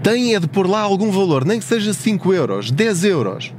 Tem 0.02 0.34
é 0.34 0.40
de 0.40 0.46
pôr 0.46 0.68
lá 0.68 0.82
algum 0.82 1.10
valor, 1.10 1.42
nem 1.46 1.58
que 1.58 1.64
seja 1.64 1.94
5 1.94 2.34
euros, 2.34 2.70
10 2.70 3.04
euros 3.04 3.54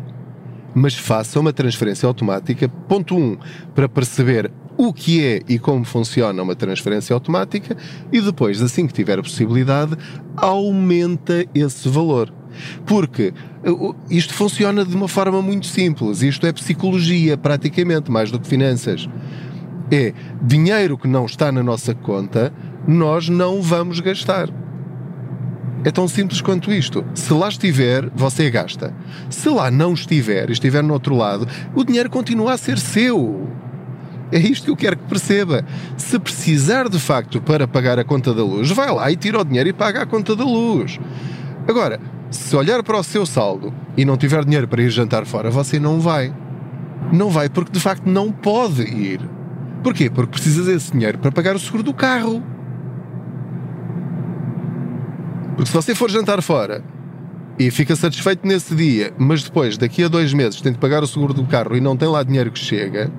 mas 0.79 0.93
faça 0.93 1.39
uma 1.39 1.51
transferência 1.51 2.05
automática, 2.05 2.69
ponto 2.69 3.15
1, 3.15 3.19
um, 3.19 3.37
para 3.73 3.89
perceber 3.89 4.51
o 4.77 4.93
que 4.93 5.25
é 5.25 5.41
e 5.47 5.57
como 5.57 5.83
funciona 5.83 6.41
uma 6.41 6.55
transferência 6.55 7.13
automática 7.13 7.75
e 8.11 8.21
depois, 8.21 8.61
assim 8.61 8.85
que 8.85 8.93
tiver 8.93 9.17
a 9.17 9.23
possibilidade, 9.23 9.97
aumenta 10.35 11.45
esse 11.53 11.89
valor. 11.89 12.31
Porque 12.85 13.33
uh, 13.65 13.95
isto 14.09 14.33
funciona 14.33 14.85
de 14.85 14.95
uma 14.95 15.07
forma 15.07 15.41
muito 15.41 15.65
simples, 15.65 16.21
isto 16.21 16.45
é 16.45 16.51
psicologia, 16.51 17.37
praticamente, 17.37 18.11
mais 18.11 18.31
do 18.31 18.39
que 18.39 18.47
finanças. 18.47 19.09
É 19.91 20.13
dinheiro 20.41 20.97
que 20.97 21.07
não 21.07 21.25
está 21.25 21.51
na 21.51 21.63
nossa 21.63 21.95
conta, 21.95 22.53
nós 22.87 23.29
não 23.29 23.61
vamos 23.61 23.99
gastar. 23.99 24.49
É 25.83 25.91
tão 25.91 26.07
simples 26.07 26.41
quanto 26.41 26.71
isto. 26.71 27.05
Se 27.13 27.31
lá 27.33 27.47
estiver, 27.47 28.09
você 28.13 28.49
gasta. 28.49 28.93
Se 29.29 29.47
lá 29.47 29.71
não 29.71 29.93
estiver 29.93 30.49
estiver 30.49 30.83
no 30.83 30.93
outro 30.93 31.15
lado, 31.15 31.47
o 31.73 31.83
dinheiro 31.83 32.09
continua 32.09 32.53
a 32.53 32.57
ser 32.57 32.77
seu. 32.77 33.47
É 34.31 34.39
isto 34.39 34.65
que 34.65 34.71
eu 34.71 34.75
quero 34.75 34.97
que 34.97 35.05
perceba. 35.05 35.63
Se 35.95 36.19
precisar 36.19 36.89
de 36.89 36.99
facto 36.99 37.41
para 37.41 37.67
pagar 37.67 37.97
a 37.97 38.03
conta 38.03 38.33
da 38.33 38.43
luz, 38.43 38.69
vai 38.71 38.93
lá 38.93 39.09
e 39.11 39.15
tira 39.15 39.39
o 39.39 39.45
dinheiro 39.45 39.69
e 39.69 39.73
paga 39.73 40.01
a 40.01 40.05
conta 40.05 40.35
da 40.35 40.43
luz. 40.43 40.99
Agora, 41.67 41.99
se 42.29 42.55
olhar 42.55 42.83
para 42.83 42.97
o 42.97 43.03
seu 43.03 43.25
saldo 43.25 43.73
e 43.95 44.03
não 44.03 44.17
tiver 44.17 44.43
dinheiro 44.43 44.67
para 44.67 44.81
ir 44.81 44.89
jantar 44.89 45.25
fora, 45.25 45.49
você 45.49 45.79
não 45.79 45.99
vai. 45.99 46.33
Não 47.11 47.29
vai 47.29 47.47
porque 47.47 47.71
de 47.71 47.79
facto 47.79 48.05
não 48.05 48.31
pode 48.31 48.81
ir. 48.81 49.21
Porquê? 49.81 50.09
Porque 50.09 50.31
precisa 50.31 50.63
desse 50.63 50.91
dinheiro 50.91 51.17
para 51.17 51.31
pagar 51.31 51.55
o 51.55 51.59
seguro 51.59 51.83
do 51.83 51.93
carro. 51.93 52.43
Porque 55.55 55.67
se 55.67 55.73
você 55.73 55.95
for 55.95 56.11
jantar 56.11 56.41
fora 56.41 56.83
e 57.57 57.71
fica 57.71 57.95
satisfeito 57.95 58.45
nesse 58.45 58.75
dia, 58.75 59.13
mas 59.17 59.43
depois, 59.43 59.77
daqui 59.77 60.03
a 60.03 60.07
dois 60.07 60.33
meses, 60.33 60.61
tem 60.61 60.71
de 60.71 60.77
pagar 60.77 61.01
o 61.01 61.07
seguro 61.07 61.33
do 61.33 61.45
carro 61.45 61.75
e 61.75 61.81
não 61.81 61.95
tem 61.95 62.07
lá 62.07 62.21
dinheiro 62.21 62.51
que 62.51 62.59
chega, 62.59 63.09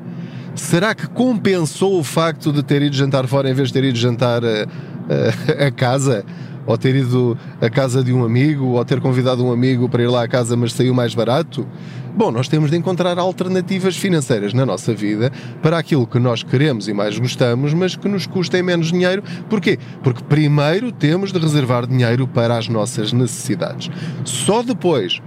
será 0.58 0.94
que 0.94 1.06
compensou 1.08 1.98
o 1.98 2.04
facto 2.04 2.52
de 2.52 2.62
ter 2.62 2.82
ido 2.82 2.94
jantar 2.94 3.26
fora 3.26 3.48
em 3.48 3.54
vez 3.54 3.68
de 3.68 3.74
ter 3.74 3.84
ido 3.84 3.98
jantar 3.98 4.42
a, 4.44 4.66
a, 5.64 5.66
a 5.66 5.70
casa? 5.70 6.24
Ou 6.66 6.76
ter 6.76 6.94
ido 6.96 7.38
à 7.62 7.70
casa 7.70 8.04
de 8.04 8.12
um 8.12 8.22
amigo, 8.22 8.66
ou 8.66 8.84
ter 8.84 9.00
convidado 9.00 9.42
um 9.42 9.50
amigo 9.50 9.88
para 9.88 10.02
ir 10.02 10.08
lá 10.08 10.24
à 10.24 10.28
casa, 10.28 10.54
mas 10.54 10.74
saiu 10.74 10.92
mais 10.92 11.14
barato? 11.14 11.66
Bom, 12.14 12.30
nós 12.30 12.46
temos 12.46 12.70
de 12.70 12.76
encontrar 12.76 13.18
alternativas 13.18 13.96
financeiras 13.96 14.52
na 14.52 14.66
nossa 14.66 14.92
vida 14.92 15.32
para 15.62 15.78
aquilo 15.78 16.06
que 16.06 16.18
nós 16.18 16.42
queremos 16.42 16.88
e 16.88 16.92
mais 16.92 17.18
gostamos, 17.18 17.72
mas 17.72 17.96
que 17.96 18.06
nos 18.06 18.26
custem 18.26 18.62
menos 18.62 18.88
dinheiro. 18.88 19.22
Porquê? 19.48 19.78
Porque 20.02 20.22
primeiro 20.24 20.92
temos 20.92 21.32
de 21.32 21.38
reservar 21.38 21.86
dinheiro 21.86 22.28
para 22.28 22.58
as 22.58 22.68
nossas 22.68 23.14
necessidades. 23.14 23.88
Só 24.24 24.62
depois 24.62 25.22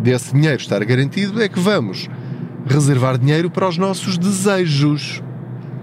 desse 0.00 0.32
dinheiro 0.32 0.58
estar 0.58 0.82
garantido 0.84 1.42
é 1.42 1.48
que 1.48 1.58
vamos 1.58 2.08
reservar 2.68 3.18
dinheiro 3.18 3.50
para 3.50 3.68
os 3.68 3.76
nossos 3.76 4.18
desejos 4.18 5.22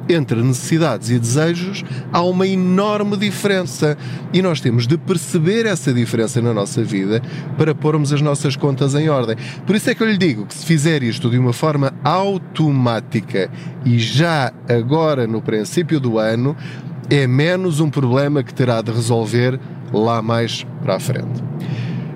entre 0.07 0.41
necessidades 0.41 1.09
e 1.09 1.19
desejos 1.19 1.83
há 2.11 2.21
uma 2.21 2.47
enorme 2.47 3.17
diferença 3.17 3.97
e 4.31 4.41
nós 4.41 4.61
temos 4.61 4.85
de 4.85 4.97
perceber 4.97 5.65
essa 5.65 5.93
diferença 5.93 6.41
na 6.41 6.53
nossa 6.53 6.83
vida 6.83 7.21
para 7.57 7.73
pormos 7.73 8.13
as 8.13 8.21
nossas 8.21 8.55
contas 8.55 8.93
em 8.95 9.09
ordem. 9.09 9.35
Por 9.65 9.75
isso 9.75 9.89
é 9.89 9.95
que 9.95 10.03
eu 10.03 10.07
lhe 10.07 10.17
digo 10.17 10.45
que 10.45 10.53
se 10.53 10.65
fizer 10.65 11.01
isto 11.03 11.29
de 11.29 11.37
uma 11.37 11.53
forma 11.53 11.93
automática 12.03 13.49
e 13.83 13.97
já 13.97 14.53
agora 14.69 15.25
no 15.25 15.41
princípio 15.41 15.99
do 15.99 16.19
ano, 16.19 16.55
é 17.09 17.27
menos 17.27 17.79
um 17.79 17.89
problema 17.89 18.43
que 18.43 18.53
terá 18.53 18.81
de 18.81 18.91
resolver 18.91 19.59
lá 19.93 20.21
mais 20.21 20.65
para 20.81 20.95
a 20.95 20.99
frente. 20.99 21.43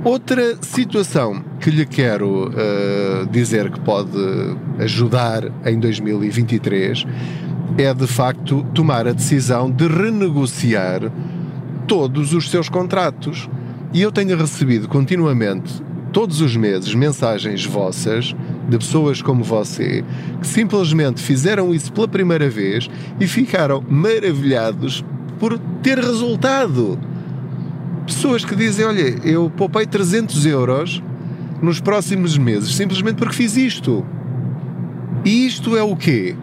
Outra 0.04 0.58
situação 0.62 1.44
que 1.60 1.70
lhe 1.70 1.86
quero 1.86 2.48
uh, 2.48 3.28
dizer 3.30 3.70
que 3.70 3.82
pode 3.82 4.18
ajudar 4.80 5.44
em 5.66 5.78
2023 5.78 7.06
é 7.78 7.94
de 7.94 8.08
facto 8.08 8.66
tomar 8.74 9.08
a 9.10 9.12
decisão 9.12 9.70
de 9.70 9.88
renegociar 9.88 11.12
todos 11.86 12.34
os 12.34 12.50
seus 12.50 12.70
contratos. 12.70 13.50
E 13.94 14.02
eu 14.02 14.10
tenho 14.10 14.38
recebido 14.38 14.88
continuamente, 14.88 15.84
todos 16.14 16.40
os 16.40 16.56
meses, 16.56 16.96
mensagens 16.96 17.66
vossas 17.66 18.34
de 18.70 18.78
pessoas 18.78 19.22
como 19.22 19.44
você 19.44 20.06
que 20.40 20.48
simplesmente 20.48 21.22
fizeram 21.22 21.74
isso 21.74 21.92
pela 21.92 22.08
primeira 22.08 22.50
vez 22.50 22.90
e 23.20 23.28
ficaram 23.28 23.84
maravilhados 23.90 25.04
por 25.38 25.60
ter 25.82 25.98
resultado. 25.98 26.98
Pessoas 28.10 28.44
que 28.44 28.56
dizem: 28.56 28.88
Olha, 28.88 29.16
eu 29.24 29.52
poupei 29.56 29.86
300 29.86 30.44
euros 30.48 31.02
nos 31.62 31.80
próximos 31.80 32.40
meses 32.40 32.76
simplesmente 32.76 33.18
porque 33.18 33.36
fiz 33.36 33.56
isto. 33.56 34.04
E 35.24 35.46
isto 35.46 35.78
é 35.78 35.84
o 35.84 35.96
quê? 35.96 36.36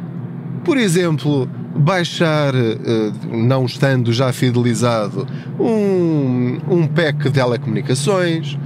Por 0.65 0.77
exemplo, 0.77 1.49
baixar, 1.75 2.55
eh, 2.55 3.13
não 3.33 3.67
estando 3.67 4.13
já 4.13 4.33
fidelizado, 4.33 5.27
um, 5.59 6.59
um 6.71 6.87
PEC 6.87 7.25
de 7.25 7.31
telecomunicações, 7.33 8.57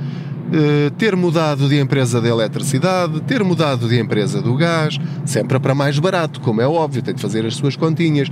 eh, 0.52 0.90
ter 0.98 1.16
mudado 1.16 1.70
de 1.70 1.78
empresa 1.80 2.20
de 2.20 2.28
eletricidade, 2.28 3.20
ter 3.22 3.42
mudado 3.42 3.88
de 3.88 3.98
empresa 3.98 4.42
do 4.42 4.54
gás, 4.56 4.98
sempre 5.24 5.58
para 5.58 5.74
mais 5.74 5.98
barato, 5.98 6.40
como 6.40 6.60
é 6.60 6.66
óbvio, 6.66 7.00
tem 7.00 7.14
de 7.14 7.22
fazer 7.22 7.46
as 7.46 7.54
suas 7.54 7.76
continhas, 7.76 8.28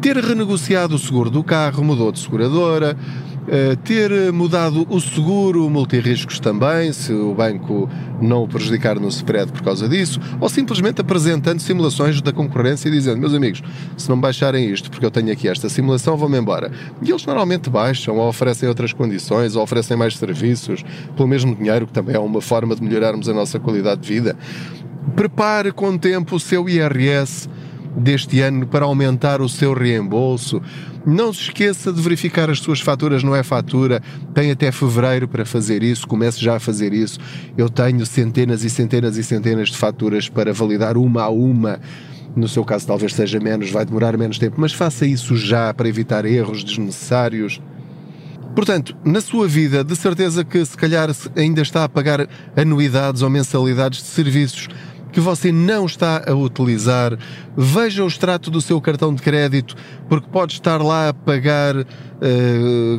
ter 0.00 0.16
renegociado 0.16 0.94
o 0.94 0.98
seguro 0.98 1.28
do 1.28 1.42
carro, 1.42 1.82
mudou 1.82 2.12
de 2.12 2.20
seguradora, 2.20 2.96
eh, 3.48 3.76
ter 3.84 4.32
mudado 4.32 4.86
o 4.88 5.00
seguro 5.00 5.68
multirriscos 5.68 6.38
também, 6.38 6.92
se 6.92 7.12
o 7.12 7.34
banco 7.34 7.88
não 8.20 8.44
o 8.44 8.48
prejudicar 8.48 9.00
no 9.00 9.08
spread 9.08 9.50
por 9.50 9.62
causa 9.62 9.88
disso, 9.88 10.20
ou 10.40 10.48
simplesmente 10.48 11.00
apresentando 11.00 11.58
simulações 11.60 12.20
da 12.20 12.32
concorrência 12.32 12.88
e 12.88 12.92
dizendo, 12.92 13.18
meus 13.18 13.34
amigos, 13.34 13.62
se 13.96 14.08
não 14.08 14.20
baixarem 14.20 14.70
isto 14.70 14.90
porque 14.90 15.04
eu 15.04 15.10
tenho 15.10 15.32
aqui 15.32 15.48
esta 15.48 15.68
simulação, 15.68 16.16
vão-me 16.16 16.38
embora. 16.38 16.70
E 17.02 17.10
eles 17.10 17.26
normalmente 17.26 17.68
baixam, 17.68 18.16
ou 18.16 18.28
oferecem 18.28 18.68
outras 18.68 18.92
condições, 18.92 19.56
ou 19.56 19.62
oferecem 19.62 19.96
mais 19.96 20.16
serviços, 20.16 20.84
pelo 21.16 21.28
mesmo 21.28 21.54
dinheiro, 21.54 21.86
que 21.86 21.92
também 21.92 22.14
é 22.14 22.20
uma 22.20 22.40
forma 22.40 22.76
de 22.76 22.82
melhorarmos 22.82 23.28
a 23.28 23.34
nossa 23.34 23.58
qualidade 23.58 24.02
de 24.02 24.08
vida. 24.08 24.36
Prepare 25.16 25.72
com 25.72 25.98
tempo 25.98 26.36
o 26.36 26.40
seu 26.40 26.68
IRS 26.68 27.48
deste 27.96 28.40
ano 28.40 28.66
para 28.66 28.84
aumentar 28.84 29.40
o 29.40 29.48
seu 29.48 29.74
reembolso. 29.74 30.60
Não 31.04 31.32
se 31.32 31.42
esqueça 31.42 31.92
de 31.92 32.00
verificar 32.00 32.48
as 32.48 32.60
suas 32.60 32.80
faturas 32.80 33.24
não 33.24 33.34
é 33.34 33.42
fatura 33.42 34.00
Tem 34.32 34.52
até 34.52 34.70
fevereiro 34.70 35.26
para 35.26 35.44
fazer 35.44 35.82
isso. 35.82 36.06
Comece 36.06 36.40
já 36.40 36.56
a 36.56 36.60
fazer 36.60 36.92
isso. 36.92 37.18
Eu 37.56 37.68
tenho 37.68 38.04
centenas 38.06 38.64
e 38.64 38.70
centenas 38.70 39.16
e 39.16 39.24
centenas 39.24 39.68
de 39.68 39.76
faturas 39.76 40.28
para 40.28 40.52
validar 40.52 40.96
uma 40.96 41.22
a 41.22 41.28
uma. 41.28 41.80
No 42.34 42.48
seu 42.48 42.64
caso, 42.64 42.86
talvez 42.86 43.14
seja 43.14 43.38
menos, 43.38 43.70
vai 43.70 43.84
demorar 43.84 44.16
menos 44.16 44.38
tempo, 44.38 44.58
mas 44.58 44.72
faça 44.72 45.04
isso 45.04 45.36
já 45.36 45.72
para 45.74 45.88
evitar 45.88 46.24
erros 46.24 46.64
desnecessários. 46.64 47.60
Portanto, 48.54 48.94
na 49.04 49.20
sua 49.20 49.48
vida, 49.48 49.82
de 49.82 49.96
certeza 49.96 50.44
que 50.44 50.64
se 50.64 50.76
calhar 50.76 51.10
ainda 51.36 51.62
está 51.62 51.84
a 51.84 51.88
pagar 51.88 52.28
anuidades 52.56 53.22
ou 53.22 53.30
mensalidades 53.30 54.00
de 54.00 54.08
serviços 54.08 54.68
que 55.12 55.20
você 55.20 55.52
não 55.52 55.84
está 55.84 56.24
a 56.26 56.34
utilizar, 56.34 57.16
veja 57.56 58.02
o 58.02 58.06
extrato 58.06 58.50
do 58.50 58.60
seu 58.60 58.80
cartão 58.80 59.14
de 59.14 59.22
crédito, 59.22 59.76
porque 60.08 60.26
pode 60.30 60.54
estar 60.54 60.82
lá 60.82 61.10
a 61.10 61.14
pagar 61.14 61.76
uh, 61.76 61.86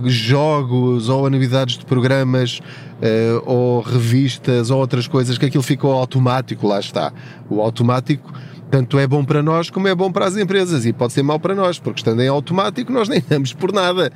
jogos 0.06 1.10
ou 1.10 1.26
anuidades 1.26 1.78
de 1.78 1.86
programas 1.86 2.60
uh, 2.60 3.44
ou 3.46 3.82
revistas 3.82 4.70
ou 4.70 4.80
outras 4.80 5.08
coisas 5.08 5.38
que 5.38 5.46
aquilo 5.46 5.64
ficou 5.64 5.92
automático, 5.92 6.68
lá 6.68 6.80
está. 6.80 7.12
O 7.50 7.60
automático 7.60 8.32
tanto 8.70 8.98
é 8.98 9.06
bom 9.06 9.24
para 9.24 9.44
nós 9.44 9.70
como 9.70 9.88
é 9.88 9.94
bom 9.94 10.12
para 10.12 10.26
as 10.26 10.36
empresas 10.36 10.86
e 10.86 10.94
pode 10.94 11.14
ser 11.14 11.24
mau 11.24 11.40
para 11.40 11.54
nós, 11.54 11.78
porque 11.78 12.00
estando 12.00 12.22
em 12.22 12.28
automático 12.28 12.92
nós 12.92 13.10
nem 13.10 13.22
damos 13.28 13.54
por 13.54 13.72
nada. 13.72 14.12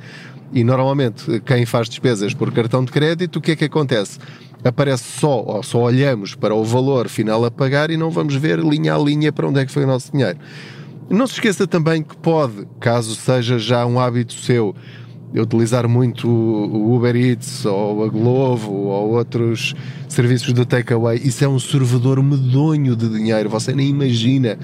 E 0.52 0.64
normalmente 0.64 1.40
quem 1.40 1.66
faz 1.66 1.88
despesas 1.88 2.32
por 2.32 2.50
cartão 2.52 2.84
de 2.84 2.90
crédito, 2.90 3.36
o 3.36 3.40
que 3.40 3.52
é 3.52 3.56
que 3.56 3.64
acontece? 3.66 4.18
Aparece 4.64 5.04
só, 5.20 5.42
ou 5.42 5.62
só 5.62 5.82
olhamos 5.82 6.34
para 6.34 6.54
o 6.54 6.64
valor 6.64 7.08
final 7.08 7.44
a 7.44 7.50
pagar 7.50 7.90
e 7.90 7.96
não 7.96 8.10
vamos 8.10 8.34
ver 8.34 8.58
linha 8.58 8.94
a 8.94 8.98
linha 8.98 9.32
para 9.32 9.48
onde 9.48 9.60
é 9.60 9.66
que 9.66 9.72
foi 9.72 9.84
o 9.84 9.86
nosso 9.86 10.12
dinheiro. 10.12 10.38
Não 11.08 11.26
se 11.26 11.34
esqueça 11.34 11.66
também 11.66 12.02
que 12.02 12.16
pode, 12.16 12.66
caso 12.80 13.14
seja 13.14 13.58
já 13.58 13.86
um 13.86 13.98
hábito 13.98 14.34
seu, 14.34 14.74
utilizar 15.34 15.88
muito 15.88 16.28
o 16.28 16.94
Uber 16.94 17.16
Eats 17.16 17.64
ou 17.64 18.04
a 18.04 18.08
Glovo 18.08 18.72
ou 18.72 19.12
outros 19.12 19.74
serviços 20.08 20.52
de 20.52 20.64
takeaway, 20.66 21.18
isso 21.22 21.44
é 21.44 21.48
um 21.48 21.58
servidor 21.58 22.22
medonho 22.22 22.94
de 22.94 23.08
dinheiro, 23.08 23.48
você 23.48 23.72
nem 23.72 23.88
imagina 23.88 24.58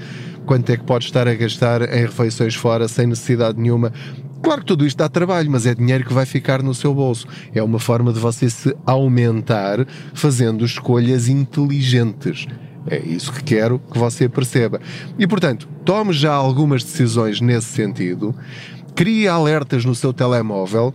quanto 0.45 0.71
é 0.71 0.77
que 0.77 0.85
pode 0.85 1.07
estar 1.07 1.27
a 1.27 1.35
gastar 1.35 1.83
em 1.83 2.01
refeições 2.03 2.55
fora 2.55 2.89
sem 2.89 3.07
necessidade 3.07 3.59
nenhuma 3.59 3.93
Claro 4.45 4.61
que 4.61 4.67
tudo 4.67 4.87
isto 4.87 4.99
dá 4.99 5.09
trabalho, 5.09 5.51
mas 5.51 5.65
é 5.65 5.75
dinheiro 5.75 6.05
que 6.05 6.13
vai 6.13 6.27
ficar 6.27 6.63
no 6.63 6.75
seu 6.75 6.93
bolso. 6.93 7.27
É 7.55 7.63
uma 7.63 7.79
forma 7.79 8.13
de 8.13 8.21
você 8.21 8.51
se 8.51 8.77
aumentar 8.85 9.87
fazendo 10.13 10.67
escolhas 10.67 11.29
inteligentes. 11.29 12.47
É 12.87 12.99
isso 12.99 13.33
que 13.33 13.43
quero 13.43 13.79
que 13.91 13.99
você 13.99 14.29
perceba. 14.29 14.83
E 15.19 15.27
portanto, 15.27 15.67
tome 15.83 16.13
já 16.13 16.35
algumas 16.35 16.85
decisões 16.85 17.41
nesse 17.41 17.69
sentido, 17.69 18.35
crie 18.95 19.27
alertas 19.27 19.83
no 19.87 19.95
seu 19.95 20.13
telemóvel 20.13 20.93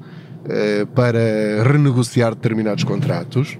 eh, 0.47 0.85
para 0.93 1.63
renegociar 1.63 2.35
determinados 2.35 2.83
contratos 2.83 3.57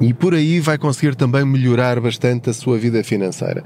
e 0.00 0.14
por 0.14 0.34
aí 0.34 0.60
vai 0.60 0.78
conseguir 0.78 1.16
também 1.16 1.44
melhorar 1.44 1.98
bastante 1.98 2.48
a 2.50 2.52
sua 2.52 2.78
vida 2.78 3.02
financeira. 3.02 3.64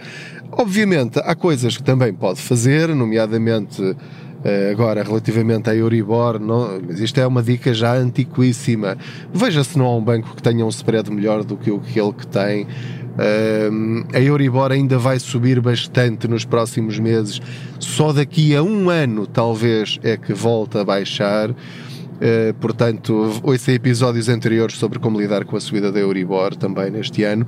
Obviamente, 0.50 1.18
há 1.18 1.34
coisas 1.34 1.76
que 1.76 1.82
também 1.82 2.14
pode 2.14 2.40
fazer, 2.40 2.88
nomeadamente 2.94 3.94
agora 4.70 5.02
relativamente 5.02 5.70
à 5.70 5.74
Euribor, 5.74 6.38
não, 6.38 6.80
mas 6.86 7.00
isto 7.00 7.18
é 7.20 7.26
uma 7.26 7.42
dica 7.42 7.72
já 7.72 7.94
antiquíssima. 7.94 8.96
Veja 9.32 9.62
se 9.62 9.78
não 9.78 9.86
há 9.86 9.96
um 9.96 10.02
banco 10.02 10.34
que 10.34 10.42
tenha 10.42 10.64
um 10.64 10.68
spread 10.68 11.10
melhor 11.10 11.44
do 11.44 11.56
que 11.56 11.70
aquele 11.70 12.12
que 12.12 12.26
tem. 12.26 12.66
Uh, 13.12 14.06
a 14.14 14.20
Euribor 14.20 14.72
ainda 14.72 14.98
vai 14.98 15.18
subir 15.18 15.60
bastante 15.60 16.26
nos 16.26 16.44
próximos 16.44 16.98
meses. 16.98 17.40
Só 17.78 18.12
daqui 18.12 18.56
a 18.56 18.62
um 18.62 18.88
ano, 18.88 19.26
talvez, 19.26 19.98
é 20.02 20.16
que 20.16 20.32
volta 20.32 20.80
a 20.80 20.84
baixar. 20.84 21.54
Uh, 22.22 22.54
portanto, 22.60 23.40
ouça 23.42 23.72
episódios 23.72 24.28
anteriores 24.28 24.76
sobre 24.76 25.00
como 25.00 25.20
lidar 25.20 25.44
com 25.44 25.56
a 25.56 25.60
subida 25.60 25.90
da 25.90 25.98
Euribor 25.98 26.54
também 26.54 26.88
neste 26.88 27.24
ano. 27.24 27.44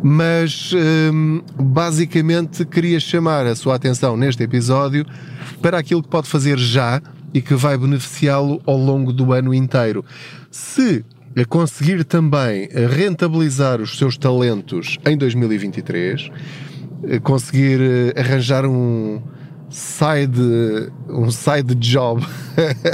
Mas, 0.00 0.72
uh, 0.72 1.42
basicamente, 1.60 2.64
queria 2.64 3.00
chamar 3.00 3.46
a 3.46 3.56
sua 3.56 3.74
atenção 3.74 4.16
neste 4.16 4.40
episódio 4.44 5.04
para 5.60 5.76
aquilo 5.76 6.04
que 6.04 6.08
pode 6.08 6.28
fazer 6.28 6.56
já 6.56 7.02
e 7.34 7.42
que 7.42 7.54
vai 7.54 7.76
beneficiá-lo 7.76 8.62
ao 8.64 8.76
longo 8.76 9.12
do 9.12 9.32
ano 9.32 9.52
inteiro. 9.52 10.04
Se 10.52 11.04
conseguir 11.48 12.04
também 12.04 12.68
rentabilizar 12.70 13.80
os 13.80 13.98
seus 13.98 14.16
talentos 14.16 14.98
em 15.04 15.16
2023, 15.16 16.30
eh, 17.08 17.18
conseguir 17.18 17.80
eh, 17.80 18.20
arranjar 18.20 18.66
um 18.66 19.20
side, 19.72 20.92
um 21.08 21.30
side 21.30 21.74
job, 21.74 22.24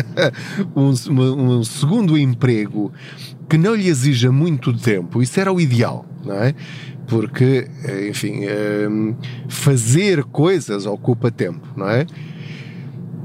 um, 0.77 0.93
um, 1.11 1.65
segundo 1.65 2.17
emprego 2.17 2.93
que 3.49 3.59
não 3.59 3.75
lhe 3.75 3.89
exija 3.89 4.31
muito 4.31 4.73
tempo, 4.73 5.21
isso 5.21 5.41
era 5.41 5.53
o 5.53 5.61
ideal, 5.61 6.07
não 6.25 6.35
é? 6.35 6.55
Porque, 7.07 7.69
enfim, 8.09 8.45
ehm, 8.45 9.15
fazer 9.49 10.25
coisas 10.25 10.87
ocupa 10.87 11.31
tempo, 11.31 11.67
não 11.75 11.89
é? 11.89 12.07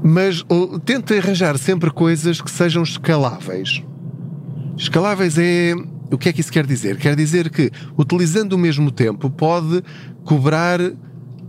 Mas 0.02 0.44
tente 0.84 1.14
arranjar 1.14 1.56
sempre 1.58 1.90
coisas 1.90 2.40
que 2.40 2.50
sejam 2.50 2.82
escaláveis. 2.82 3.82
Escaláveis 4.76 5.38
é. 5.38 5.74
O 6.10 6.18
que 6.18 6.28
é 6.28 6.32
que 6.32 6.40
isso 6.40 6.52
quer 6.52 6.66
dizer? 6.66 6.96
Quer 6.98 7.16
dizer 7.16 7.50
que, 7.50 7.70
utilizando 7.96 8.52
o 8.52 8.58
mesmo 8.58 8.90
tempo, 8.90 9.30
pode 9.30 9.82
cobrar 10.24 10.78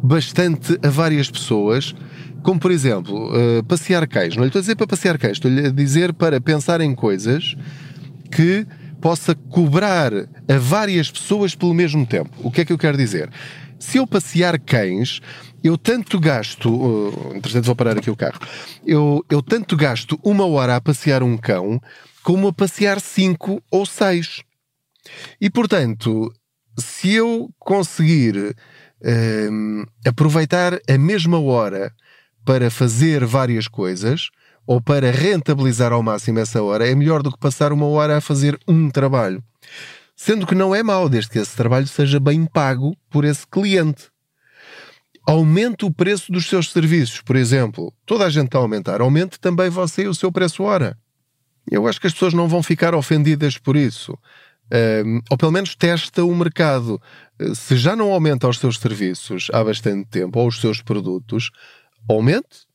bastante 0.02 0.78
a 0.84 0.90
várias 0.90 1.30
pessoas, 1.30 1.96
como 2.44 2.60
por 2.60 2.72
exemplo, 2.72 3.32
uh, 3.32 3.64
passear 3.64 4.08
cães. 4.08 4.36
Não 4.36 4.44
lhe 4.44 4.50
estou 4.50 4.60
a 4.60 4.62
dizer 4.62 4.76
para 4.76 4.88
passear 4.88 5.18
cães, 5.18 5.34
estou-lhe 5.34 5.68
a 5.68 5.72
dizer 5.72 6.14
para 6.14 6.40
pensar 6.40 6.82
em 6.82 6.94
coisas 6.94 7.56
que 8.32 8.66
possa 9.02 9.36
cobrar 9.36 10.12
a 10.14 10.58
várias 10.60 11.12
pessoas 11.12 11.56
pelo 11.56 11.74
mesmo 11.74 12.06
tempo. 12.06 12.32
O 12.44 12.52
que 12.52 12.62
é 12.62 12.66
que 12.66 12.74
eu 12.74 12.78
quero 12.78 12.98
dizer? 12.98 13.30
Se 13.80 13.98
eu 13.98 14.08
passear 14.08 14.60
cães, 14.60 15.22
eu 15.64 15.78
tanto 15.78 16.20
gasto, 16.20 16.70
uh, 16.70 17.36
entretanto 17.36 17.66
vou 17.66 17.76
parar 17.76 17.98
aqui 17.98 18.10
o 18.10 18.16
carro, 18.16 18.40
eu, 18.86 19.26
eu 19.30 19.42
tanto 19.42 19.76
gasto 19.76 20.20
uma 20.24 20.46
hora 20.46 20.76
a 20.76 20.82
passear 20.82 21.24
um 21.24 21.38
cão 21.38 21.82
como 22.24 22.48
a 22.48 22.54
passear 22.54 23.00
cinco 23.00 23.62
ou 23.70 23.86
seis. 23.86 24.42
E 25.40 25.50
portanto, 25.50 26.32
se 26.78 27.12
eu 27.14 27.50
conseguir 27.60 28.56
uh, 29.02 29.88
aproveitar 30.08 30.80
a 30.90 30.98
mesma 30.98 31.40
hora 31.40 31.94
para 32.44 32.70
fazer 32.70 33.26
várias 33.26 33.68
coisas 33.68 34.30
ou 34.68 34.82
para 34.82 35.12
rentabilizar 35.12 35.94
ao 35.94 36.02
máximo 36.02 36.40
essa 36.40 36.62
hora, 36.62 36.88
é 36.88 36.96
melhor 36.96 37.22
do 37.22 37.32
que 37.32 37.40
passar 37.40 37.72
uma 37.72 37.86
hora 37.86 38.18
a 38.18 38.22
fazer 38.22 38.58
um 38.68 38.90
trabalho. 38.90 39.44
Sendo 40.16 40.48
que 40.48 40.56
não 40.56 40.74
é 40.74 40.82
mau, 40.82 41.10
desde 41.10 41.30
que 41.30 41.40
esse 41.40 41.56
trabalho 41.56 41.88
seja 41.88 42.20
bem 42.20 42.46
pago 42.46 42.96
por 43.10 43.26
esse 43.26 43.46
cliente. 43.46 44.10
Aumente 45.28 45.86
o 45.86 45.92
preço 45.92 46.32
dos 46.32 46.48
seus 46.48 46.72
serviços, 46.72 47.22
por 47.22 47.36
exemplo. 47.36 47.94
Toda 48.06 48.26
a 48.26 48.30
gente 48.30 48.46
está 48.46 48.60
a 48.60 48.62
aumentar. 48.62 49.02
Aumente 49.02 49.40
também 49.40 49.70
você 49.70 50.08
o 50.08 50.14
seu 50.14 50.32
preço 50.32 50.64
hora. 50.64 50.98
Eu 51.70 51.88
acho 51.88 52.00
que 52.00 52.08
as 52.08 52.14
pessoas 52.14 52.34
não 52.34 52.48
vão 52.48 52.62
ficar 52.62 52.94
ofendidas 52.96 53.58
por 53.58 53.76
isso. 53.76 54.18
Um, 55.06 55.20
ou 55.30 55.38
pelo 55.38 55.52
menos 55.52 55.76
testa 55.76 56.24
o 56.24 56.36
mercado. 56.36 57.02
Eh, 57.40 57.56
se 57.56 57.78
já 57.78 57.96
não 57.96 58.12
aumenta 58.12 58.48
os 58.48 58.60
seus 58.60 58.78
serviços 58.78 59.48
há 59.54 59.64
bastante 59.64 60.08
tempo, 60.10 60.40
ou 60.40 60.48
os 60.48 60.60
seus 60.60 60.82
produtos, 60.82 61.52
aumente. 62.10 62.66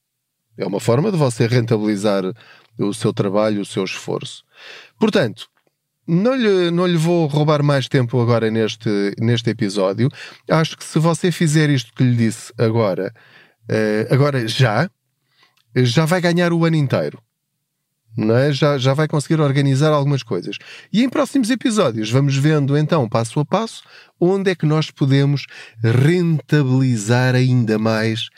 É 0.57 0.67
uma 0.67 0.81
forma 0.81 1.11
de 1.11 1.17
você 1.17 1.47
rentabilizar 1.47 2.25
o 2.79 2.93
seu 2.93 3.13
trabalho, 3.13 3.63
o 3.63 3.67
seu 3.67 3.85
esforço. 3.85 4.45
Portanto, 4.99 5.49
não 6.07 6.35
lhe, 6.35 6.71
não 6.71 6.87
lhe 6.87 6.97
vou 6.97 7.27
roubar 7.27 7.63
mais 7.63 7.89
tempo 7.89 8.21
agora 8.21 8.51
neste, 8.51 9.15
neste 9.19 9.51
episódio. 9.51 10.09
Acho 10.51 10.77
que 10.77 10.85
se 10.85 10.99
você 10.99 11.31
fizer 11.31 11.71
isto 11.71 11.93
que 11.95 12.03
lhe 12.03 12.17
disse 12.17 12.53
agora, 12.59 13.15
uh, 13.71 14.13
agora 14.13 14.47
já, 14.49 14.91
já 15.77 16.05
vai 16.05 16.21
ganhar 16.21 16.53
o 16.53 16.65
ano 16.65 16.77
inteiro 16.77 17.23
não 18.17 18.37
é? 18.37 18.53
já, 18.53 18.79
já 18.79 18.95
vai 18.95 19.09
conseguir 19.09 19.41
organizar 19.41 19.93
algumas 19.93 20.23
coisas. 20.23 20.57
E 20.93 21.03
em 21.03 21.09
próximos 21.09 21.51
episódios 21.51 22.11
vamos 22.11 22.37
vendo 22.37 22.77
então, 22.77 23.09
passo 23.09 23.41
a 23.41 23.45
passo, 23.45 23.83
onde 24.19 24.51
é 24.51 24.55
que 24.55 24.67
nós 24.67 24.91
podemos 24.91 25.47
rentabilizar 25.83 27.35
ainda 27.35 27.79
mais 27.79 28.29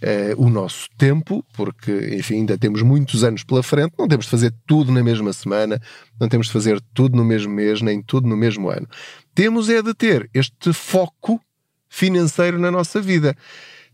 eh, 0.00 0.32
o 0.36 0.48
nosso 0.48 0.88
tempo, 0.96 1.44
porque, 1.54 2.14
enfim, 2.16 2.36
ainda 2.36 2.56
temos 2.56 2.82
muitos 2.82 3.24
anos 3.24 3.42
pela 3.42 3.64
frente, 3.64 3.94
não 3.98 4.06
temos 4.06 4.26
de 4.26 4.30
fazer 4.30 4.54
tudo 4.64 4.92
na 4.92 5.02
mesma 5.02 5.32
semana, 5.32 5.80
não 6.20 6.28
temos 6.28 6.46
de 6.46 6.52
fazer 6.52 6.80
tudo 6.94 7.16
no 7.16 7.24
mesmo 7.24 7.52
mês, 7.52 7.82
nem 7.82 8.00
tudo 8.00 8.28
no 8.28 8.36
mesmo 8.36 8.70
ano. 8.70 8.86
Temos 9.34 9.68
é 9.68 9.82
de 9.82 9.92
ter 9.94 10.30
este 10.32 10.72
foco 10.72 11.40
financeiro 11.88 12.58
na 12.58 12.70
nossa 12.70 13.00
vida 13.00 13.36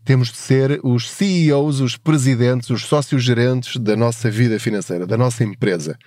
temos 0.05 0.31
de 0.31 0.37
ser 0.37 0.79
os 0.83 1.09
CEOs, 1.09 1.81
os 1.81 1.97
presidentes, 1.97 2.69
os 2.69 2.85
sócios 2.85 3.23
gerentes 3.23 3.77
da 3.77 3.95
nossa 3.95 4.29
vida 4.29 4.59
financeira, 4.59 5.07
da 5.07 5.17
nossa 5.17 5.43
empresa, 5.43 5.97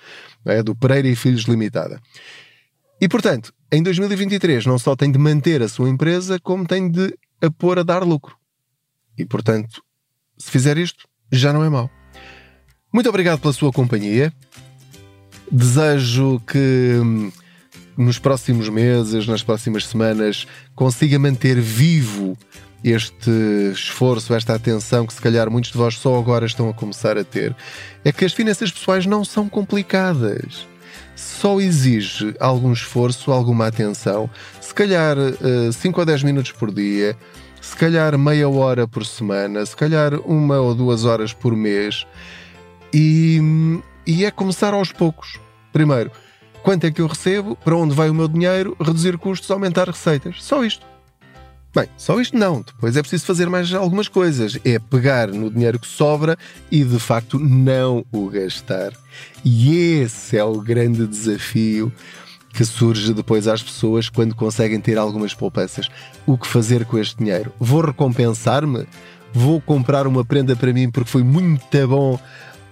é? 0.47 0.63
do 0.63 0.75
Pereira 0.75 1.09
e 1.09 1.17
Filhos 1.17 1.43
Limitada. 1.43 2.01
E, 3.01 3.09
portanto, 3.09 3.53
em 3.71 3.83
2023 3.83 4.65
não 4.67 4.79
só 4.79 4.95
tem 4.95 5.11
de 5.11 5.19
manter 5.19 5.63
a 5.63 5.69
sua 5.69 5.91
empresa, 5.91 6.39
como 6.41 6.65
tem 6.65 6.89
de 6.89 7.13
a 7.43 7.51
pôr 7.51 7.79
a 7.79 7.83
dar 7.83 8.03
lucro. 8.05 8.37
E, 9.19 9.25
portanto, 9.25 9.83
se 10.39 10.51
fizer 10.51 10.79
isto, 10.79 11.07
já 11.31 11.53
não 11.53 11.65
é 11.65 11.69
mau. 11.69 11.91
Muito 12.93 13.09
obrigado 13.09 13.41
pela 13.41 13.53
sua 13.53 13.73
companhia. 13.73 14.33
Desejo 15.51 16.41
que 16.47 16.99
hum, 17.03 17.33
nos 17.97 18.19
próximos 18.19 18.69
meses, 18.69 19.27
nas 19.27 19.43
próximas 19.43 19.87
semanas, 19.87 20.47
consiga 20.75 21.19
manter 21.19 21.61
vivo 21.61 22.39
este 22.83 23.31
esforço, 23.73 24.35
esta 24.35 24.55
atenção 24.55 25.07
que 25.07 25.13
se 25.13 25.21
calhar 25.21 25.51
muitos 25.51 25.73
de 25.73 25.79
vós 25.79 25.99
só 25.99 26.19
agora 26.19 26.47
estão 26.47 26.69
a 26.69 26.75
começar 26.75 27.19
a 27.19 27.25
ter, 27.25 27.55
é 28.05 28.13
que 28.13 28.25
as 28.25 28.33
finanças 28.33 28.71
pessoais 28.71 29.07
não 29.07 29.25
são 29.25 29.49
complicadas. 29.49 30.67
Só 31.17 31.61
exige 31.61 32.35
algum 32.39 32.73
esforço, 32.73 33.33
alguma 33.33 33.67
atenção, 33.67 34.31
se 34.61 34.73
calhar 34.73 35.17
5 35.73 35.97
uh, 35.97 36.01
ou 36.01 36.07
10 36.07 36.23
minutos 36.23 36.53
por 36.53 36.73
dia, 36.73 37.17
se 37.61 37.77
calhar 37.77 38.17
meia 38.17 38.49
hora 38.49 38.87
por 38.87 39.05
semana, 39.05 39.67
se 39.67 39.77
calhar 39.77 40.15
uma 40.21 40.61
ou 40.61 40.75
duas 40.75 41.05
horas 41.05 41.33
por 41.33 41.57
mês, 41.57 42.07
e, 42.95 43.41
e 44.07 44.25
é 44.25 44.31
começar 44.31 44.73
aos 44.73 44.93
poucos. 44.93 45.41
Primeiro, 45.73 46.11
quanto 46.63 46.85
é 46.85 46.91
que 46.91 47.01
eu 47.01 47.07
recebo, 47.07 47.57
para 47.57 47.77
onde 47.77 47.95
vai 47.95 48.09
o 48.09 48.15
meu 48.15 48.29
dinheiro, 48.29 48.77
reduzir 48.81 49.19
custos, 49.19 49.51
aumentar 49.51 49.89
receitas. 49.89 50.37
Só 50.43 50.65
isto. 50.65 50.87
Bem, 51.75 51.87
só 51.97 52.19
isto 52.21 52.37
não. 52.37 52.63
Depois 52.63 52.97
é 52.97 53.01
preciso 53.01 53.27
fazer 53.27 53.49
mais 53.49 53.73
algumas 53.73 54.09
coisas. 54.09 54.59
É 54.65 54.79
pegar 54.79 55.29
no 55.29 55.51
dinheiro 55.51 55.79
que 55.79 55.87
sobra 55.87 56.37
e 56.71 56.83
de 56.83 56.99
facto 56.99 57.39
não 57.39 58.05
o 58.11 58.29
gastar. 58.29 58.93
E 59.45 60.01
esse 60.01 60.37
é 60.37 60.45
o 60.45 60.61
grande 60.61 61.07
desafio 61.07 61.93
que 62.53 62.65
surge 62.65 63.13
depois 63.13 63.47
às 63.47 63.63
pessoas 63.63 64.09
quando 64.09 64.35
conseguem 64.35 64.81
ter 64.81 64.99
algumas 64.99 65.35
poupanças. 65.35 65.89
O 66.27 66.37
que 66.39 66.47
fazer 66.47 66.85
com 66.85 66.99
este 66.99 67.19
dinheiro? 67.19 67.53
Vou 67.61 67.83
recompensar-me? 67.83 68.87
Vou 69.33 69.61
comprar 69.61 70.07
uma 70.07 70.25
prenda 70.25 70.57
para 70.57 70.73
mim 70.73 70.91
porque 70.91 71.11
foi 71.11 71.23
muito 71.23 71.87
bom 71.87 72.19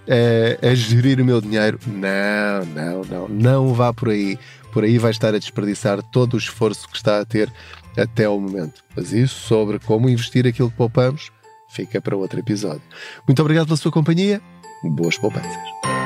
é, 0.07 0.57
a 0.61 0.73
gerir 0.73 1.21
o 1.21 1.25
meu 1.25 1.39
dinheiro? 1.39 1.79
Não, 1.85 2.65
não, 2.73 3.01
não. 3.03 3.27
Não 3.27 3.73
vá 3.73 3.93
por 3.93 4.09
aí. 4.09 4.39
Por 4.71 4.83
aí 4.83 4.97
vai 4.97 5.11
estar 5.11 5.33
a 5.33 5.39
desperdiçar 5.39 6.01
todo 6.01 6.33
o 6.33 6.37
esforço 6.37 6.87
que 6.87 6.97
está 6.97 7.19
a 7.19 7.25
ter 7.25 7.51
até 7.97 8.25
ao 8.25 8.39
momento. 8.39 8.83
Mas 8.95 9.11
isso 9.13 9.35
sobre 9.47 9.79
como 9.79 10.09
investir 10.09 10.47
aquilo 10.47 10.69
que 10.69 10.77
poupamos 10.77 11.31
fica 11.69 12.01
para 12.01 12.15
outro 12.15 12.39
episódio. 12.39 12.81
Muito 13.27 13.41
obrigado 13.41 13.65
pela 13.65 13.77
sua 13.77 13.91
companhia 13.91 14.41
boas 14.83 15.17
poupanças. 15.17 15.96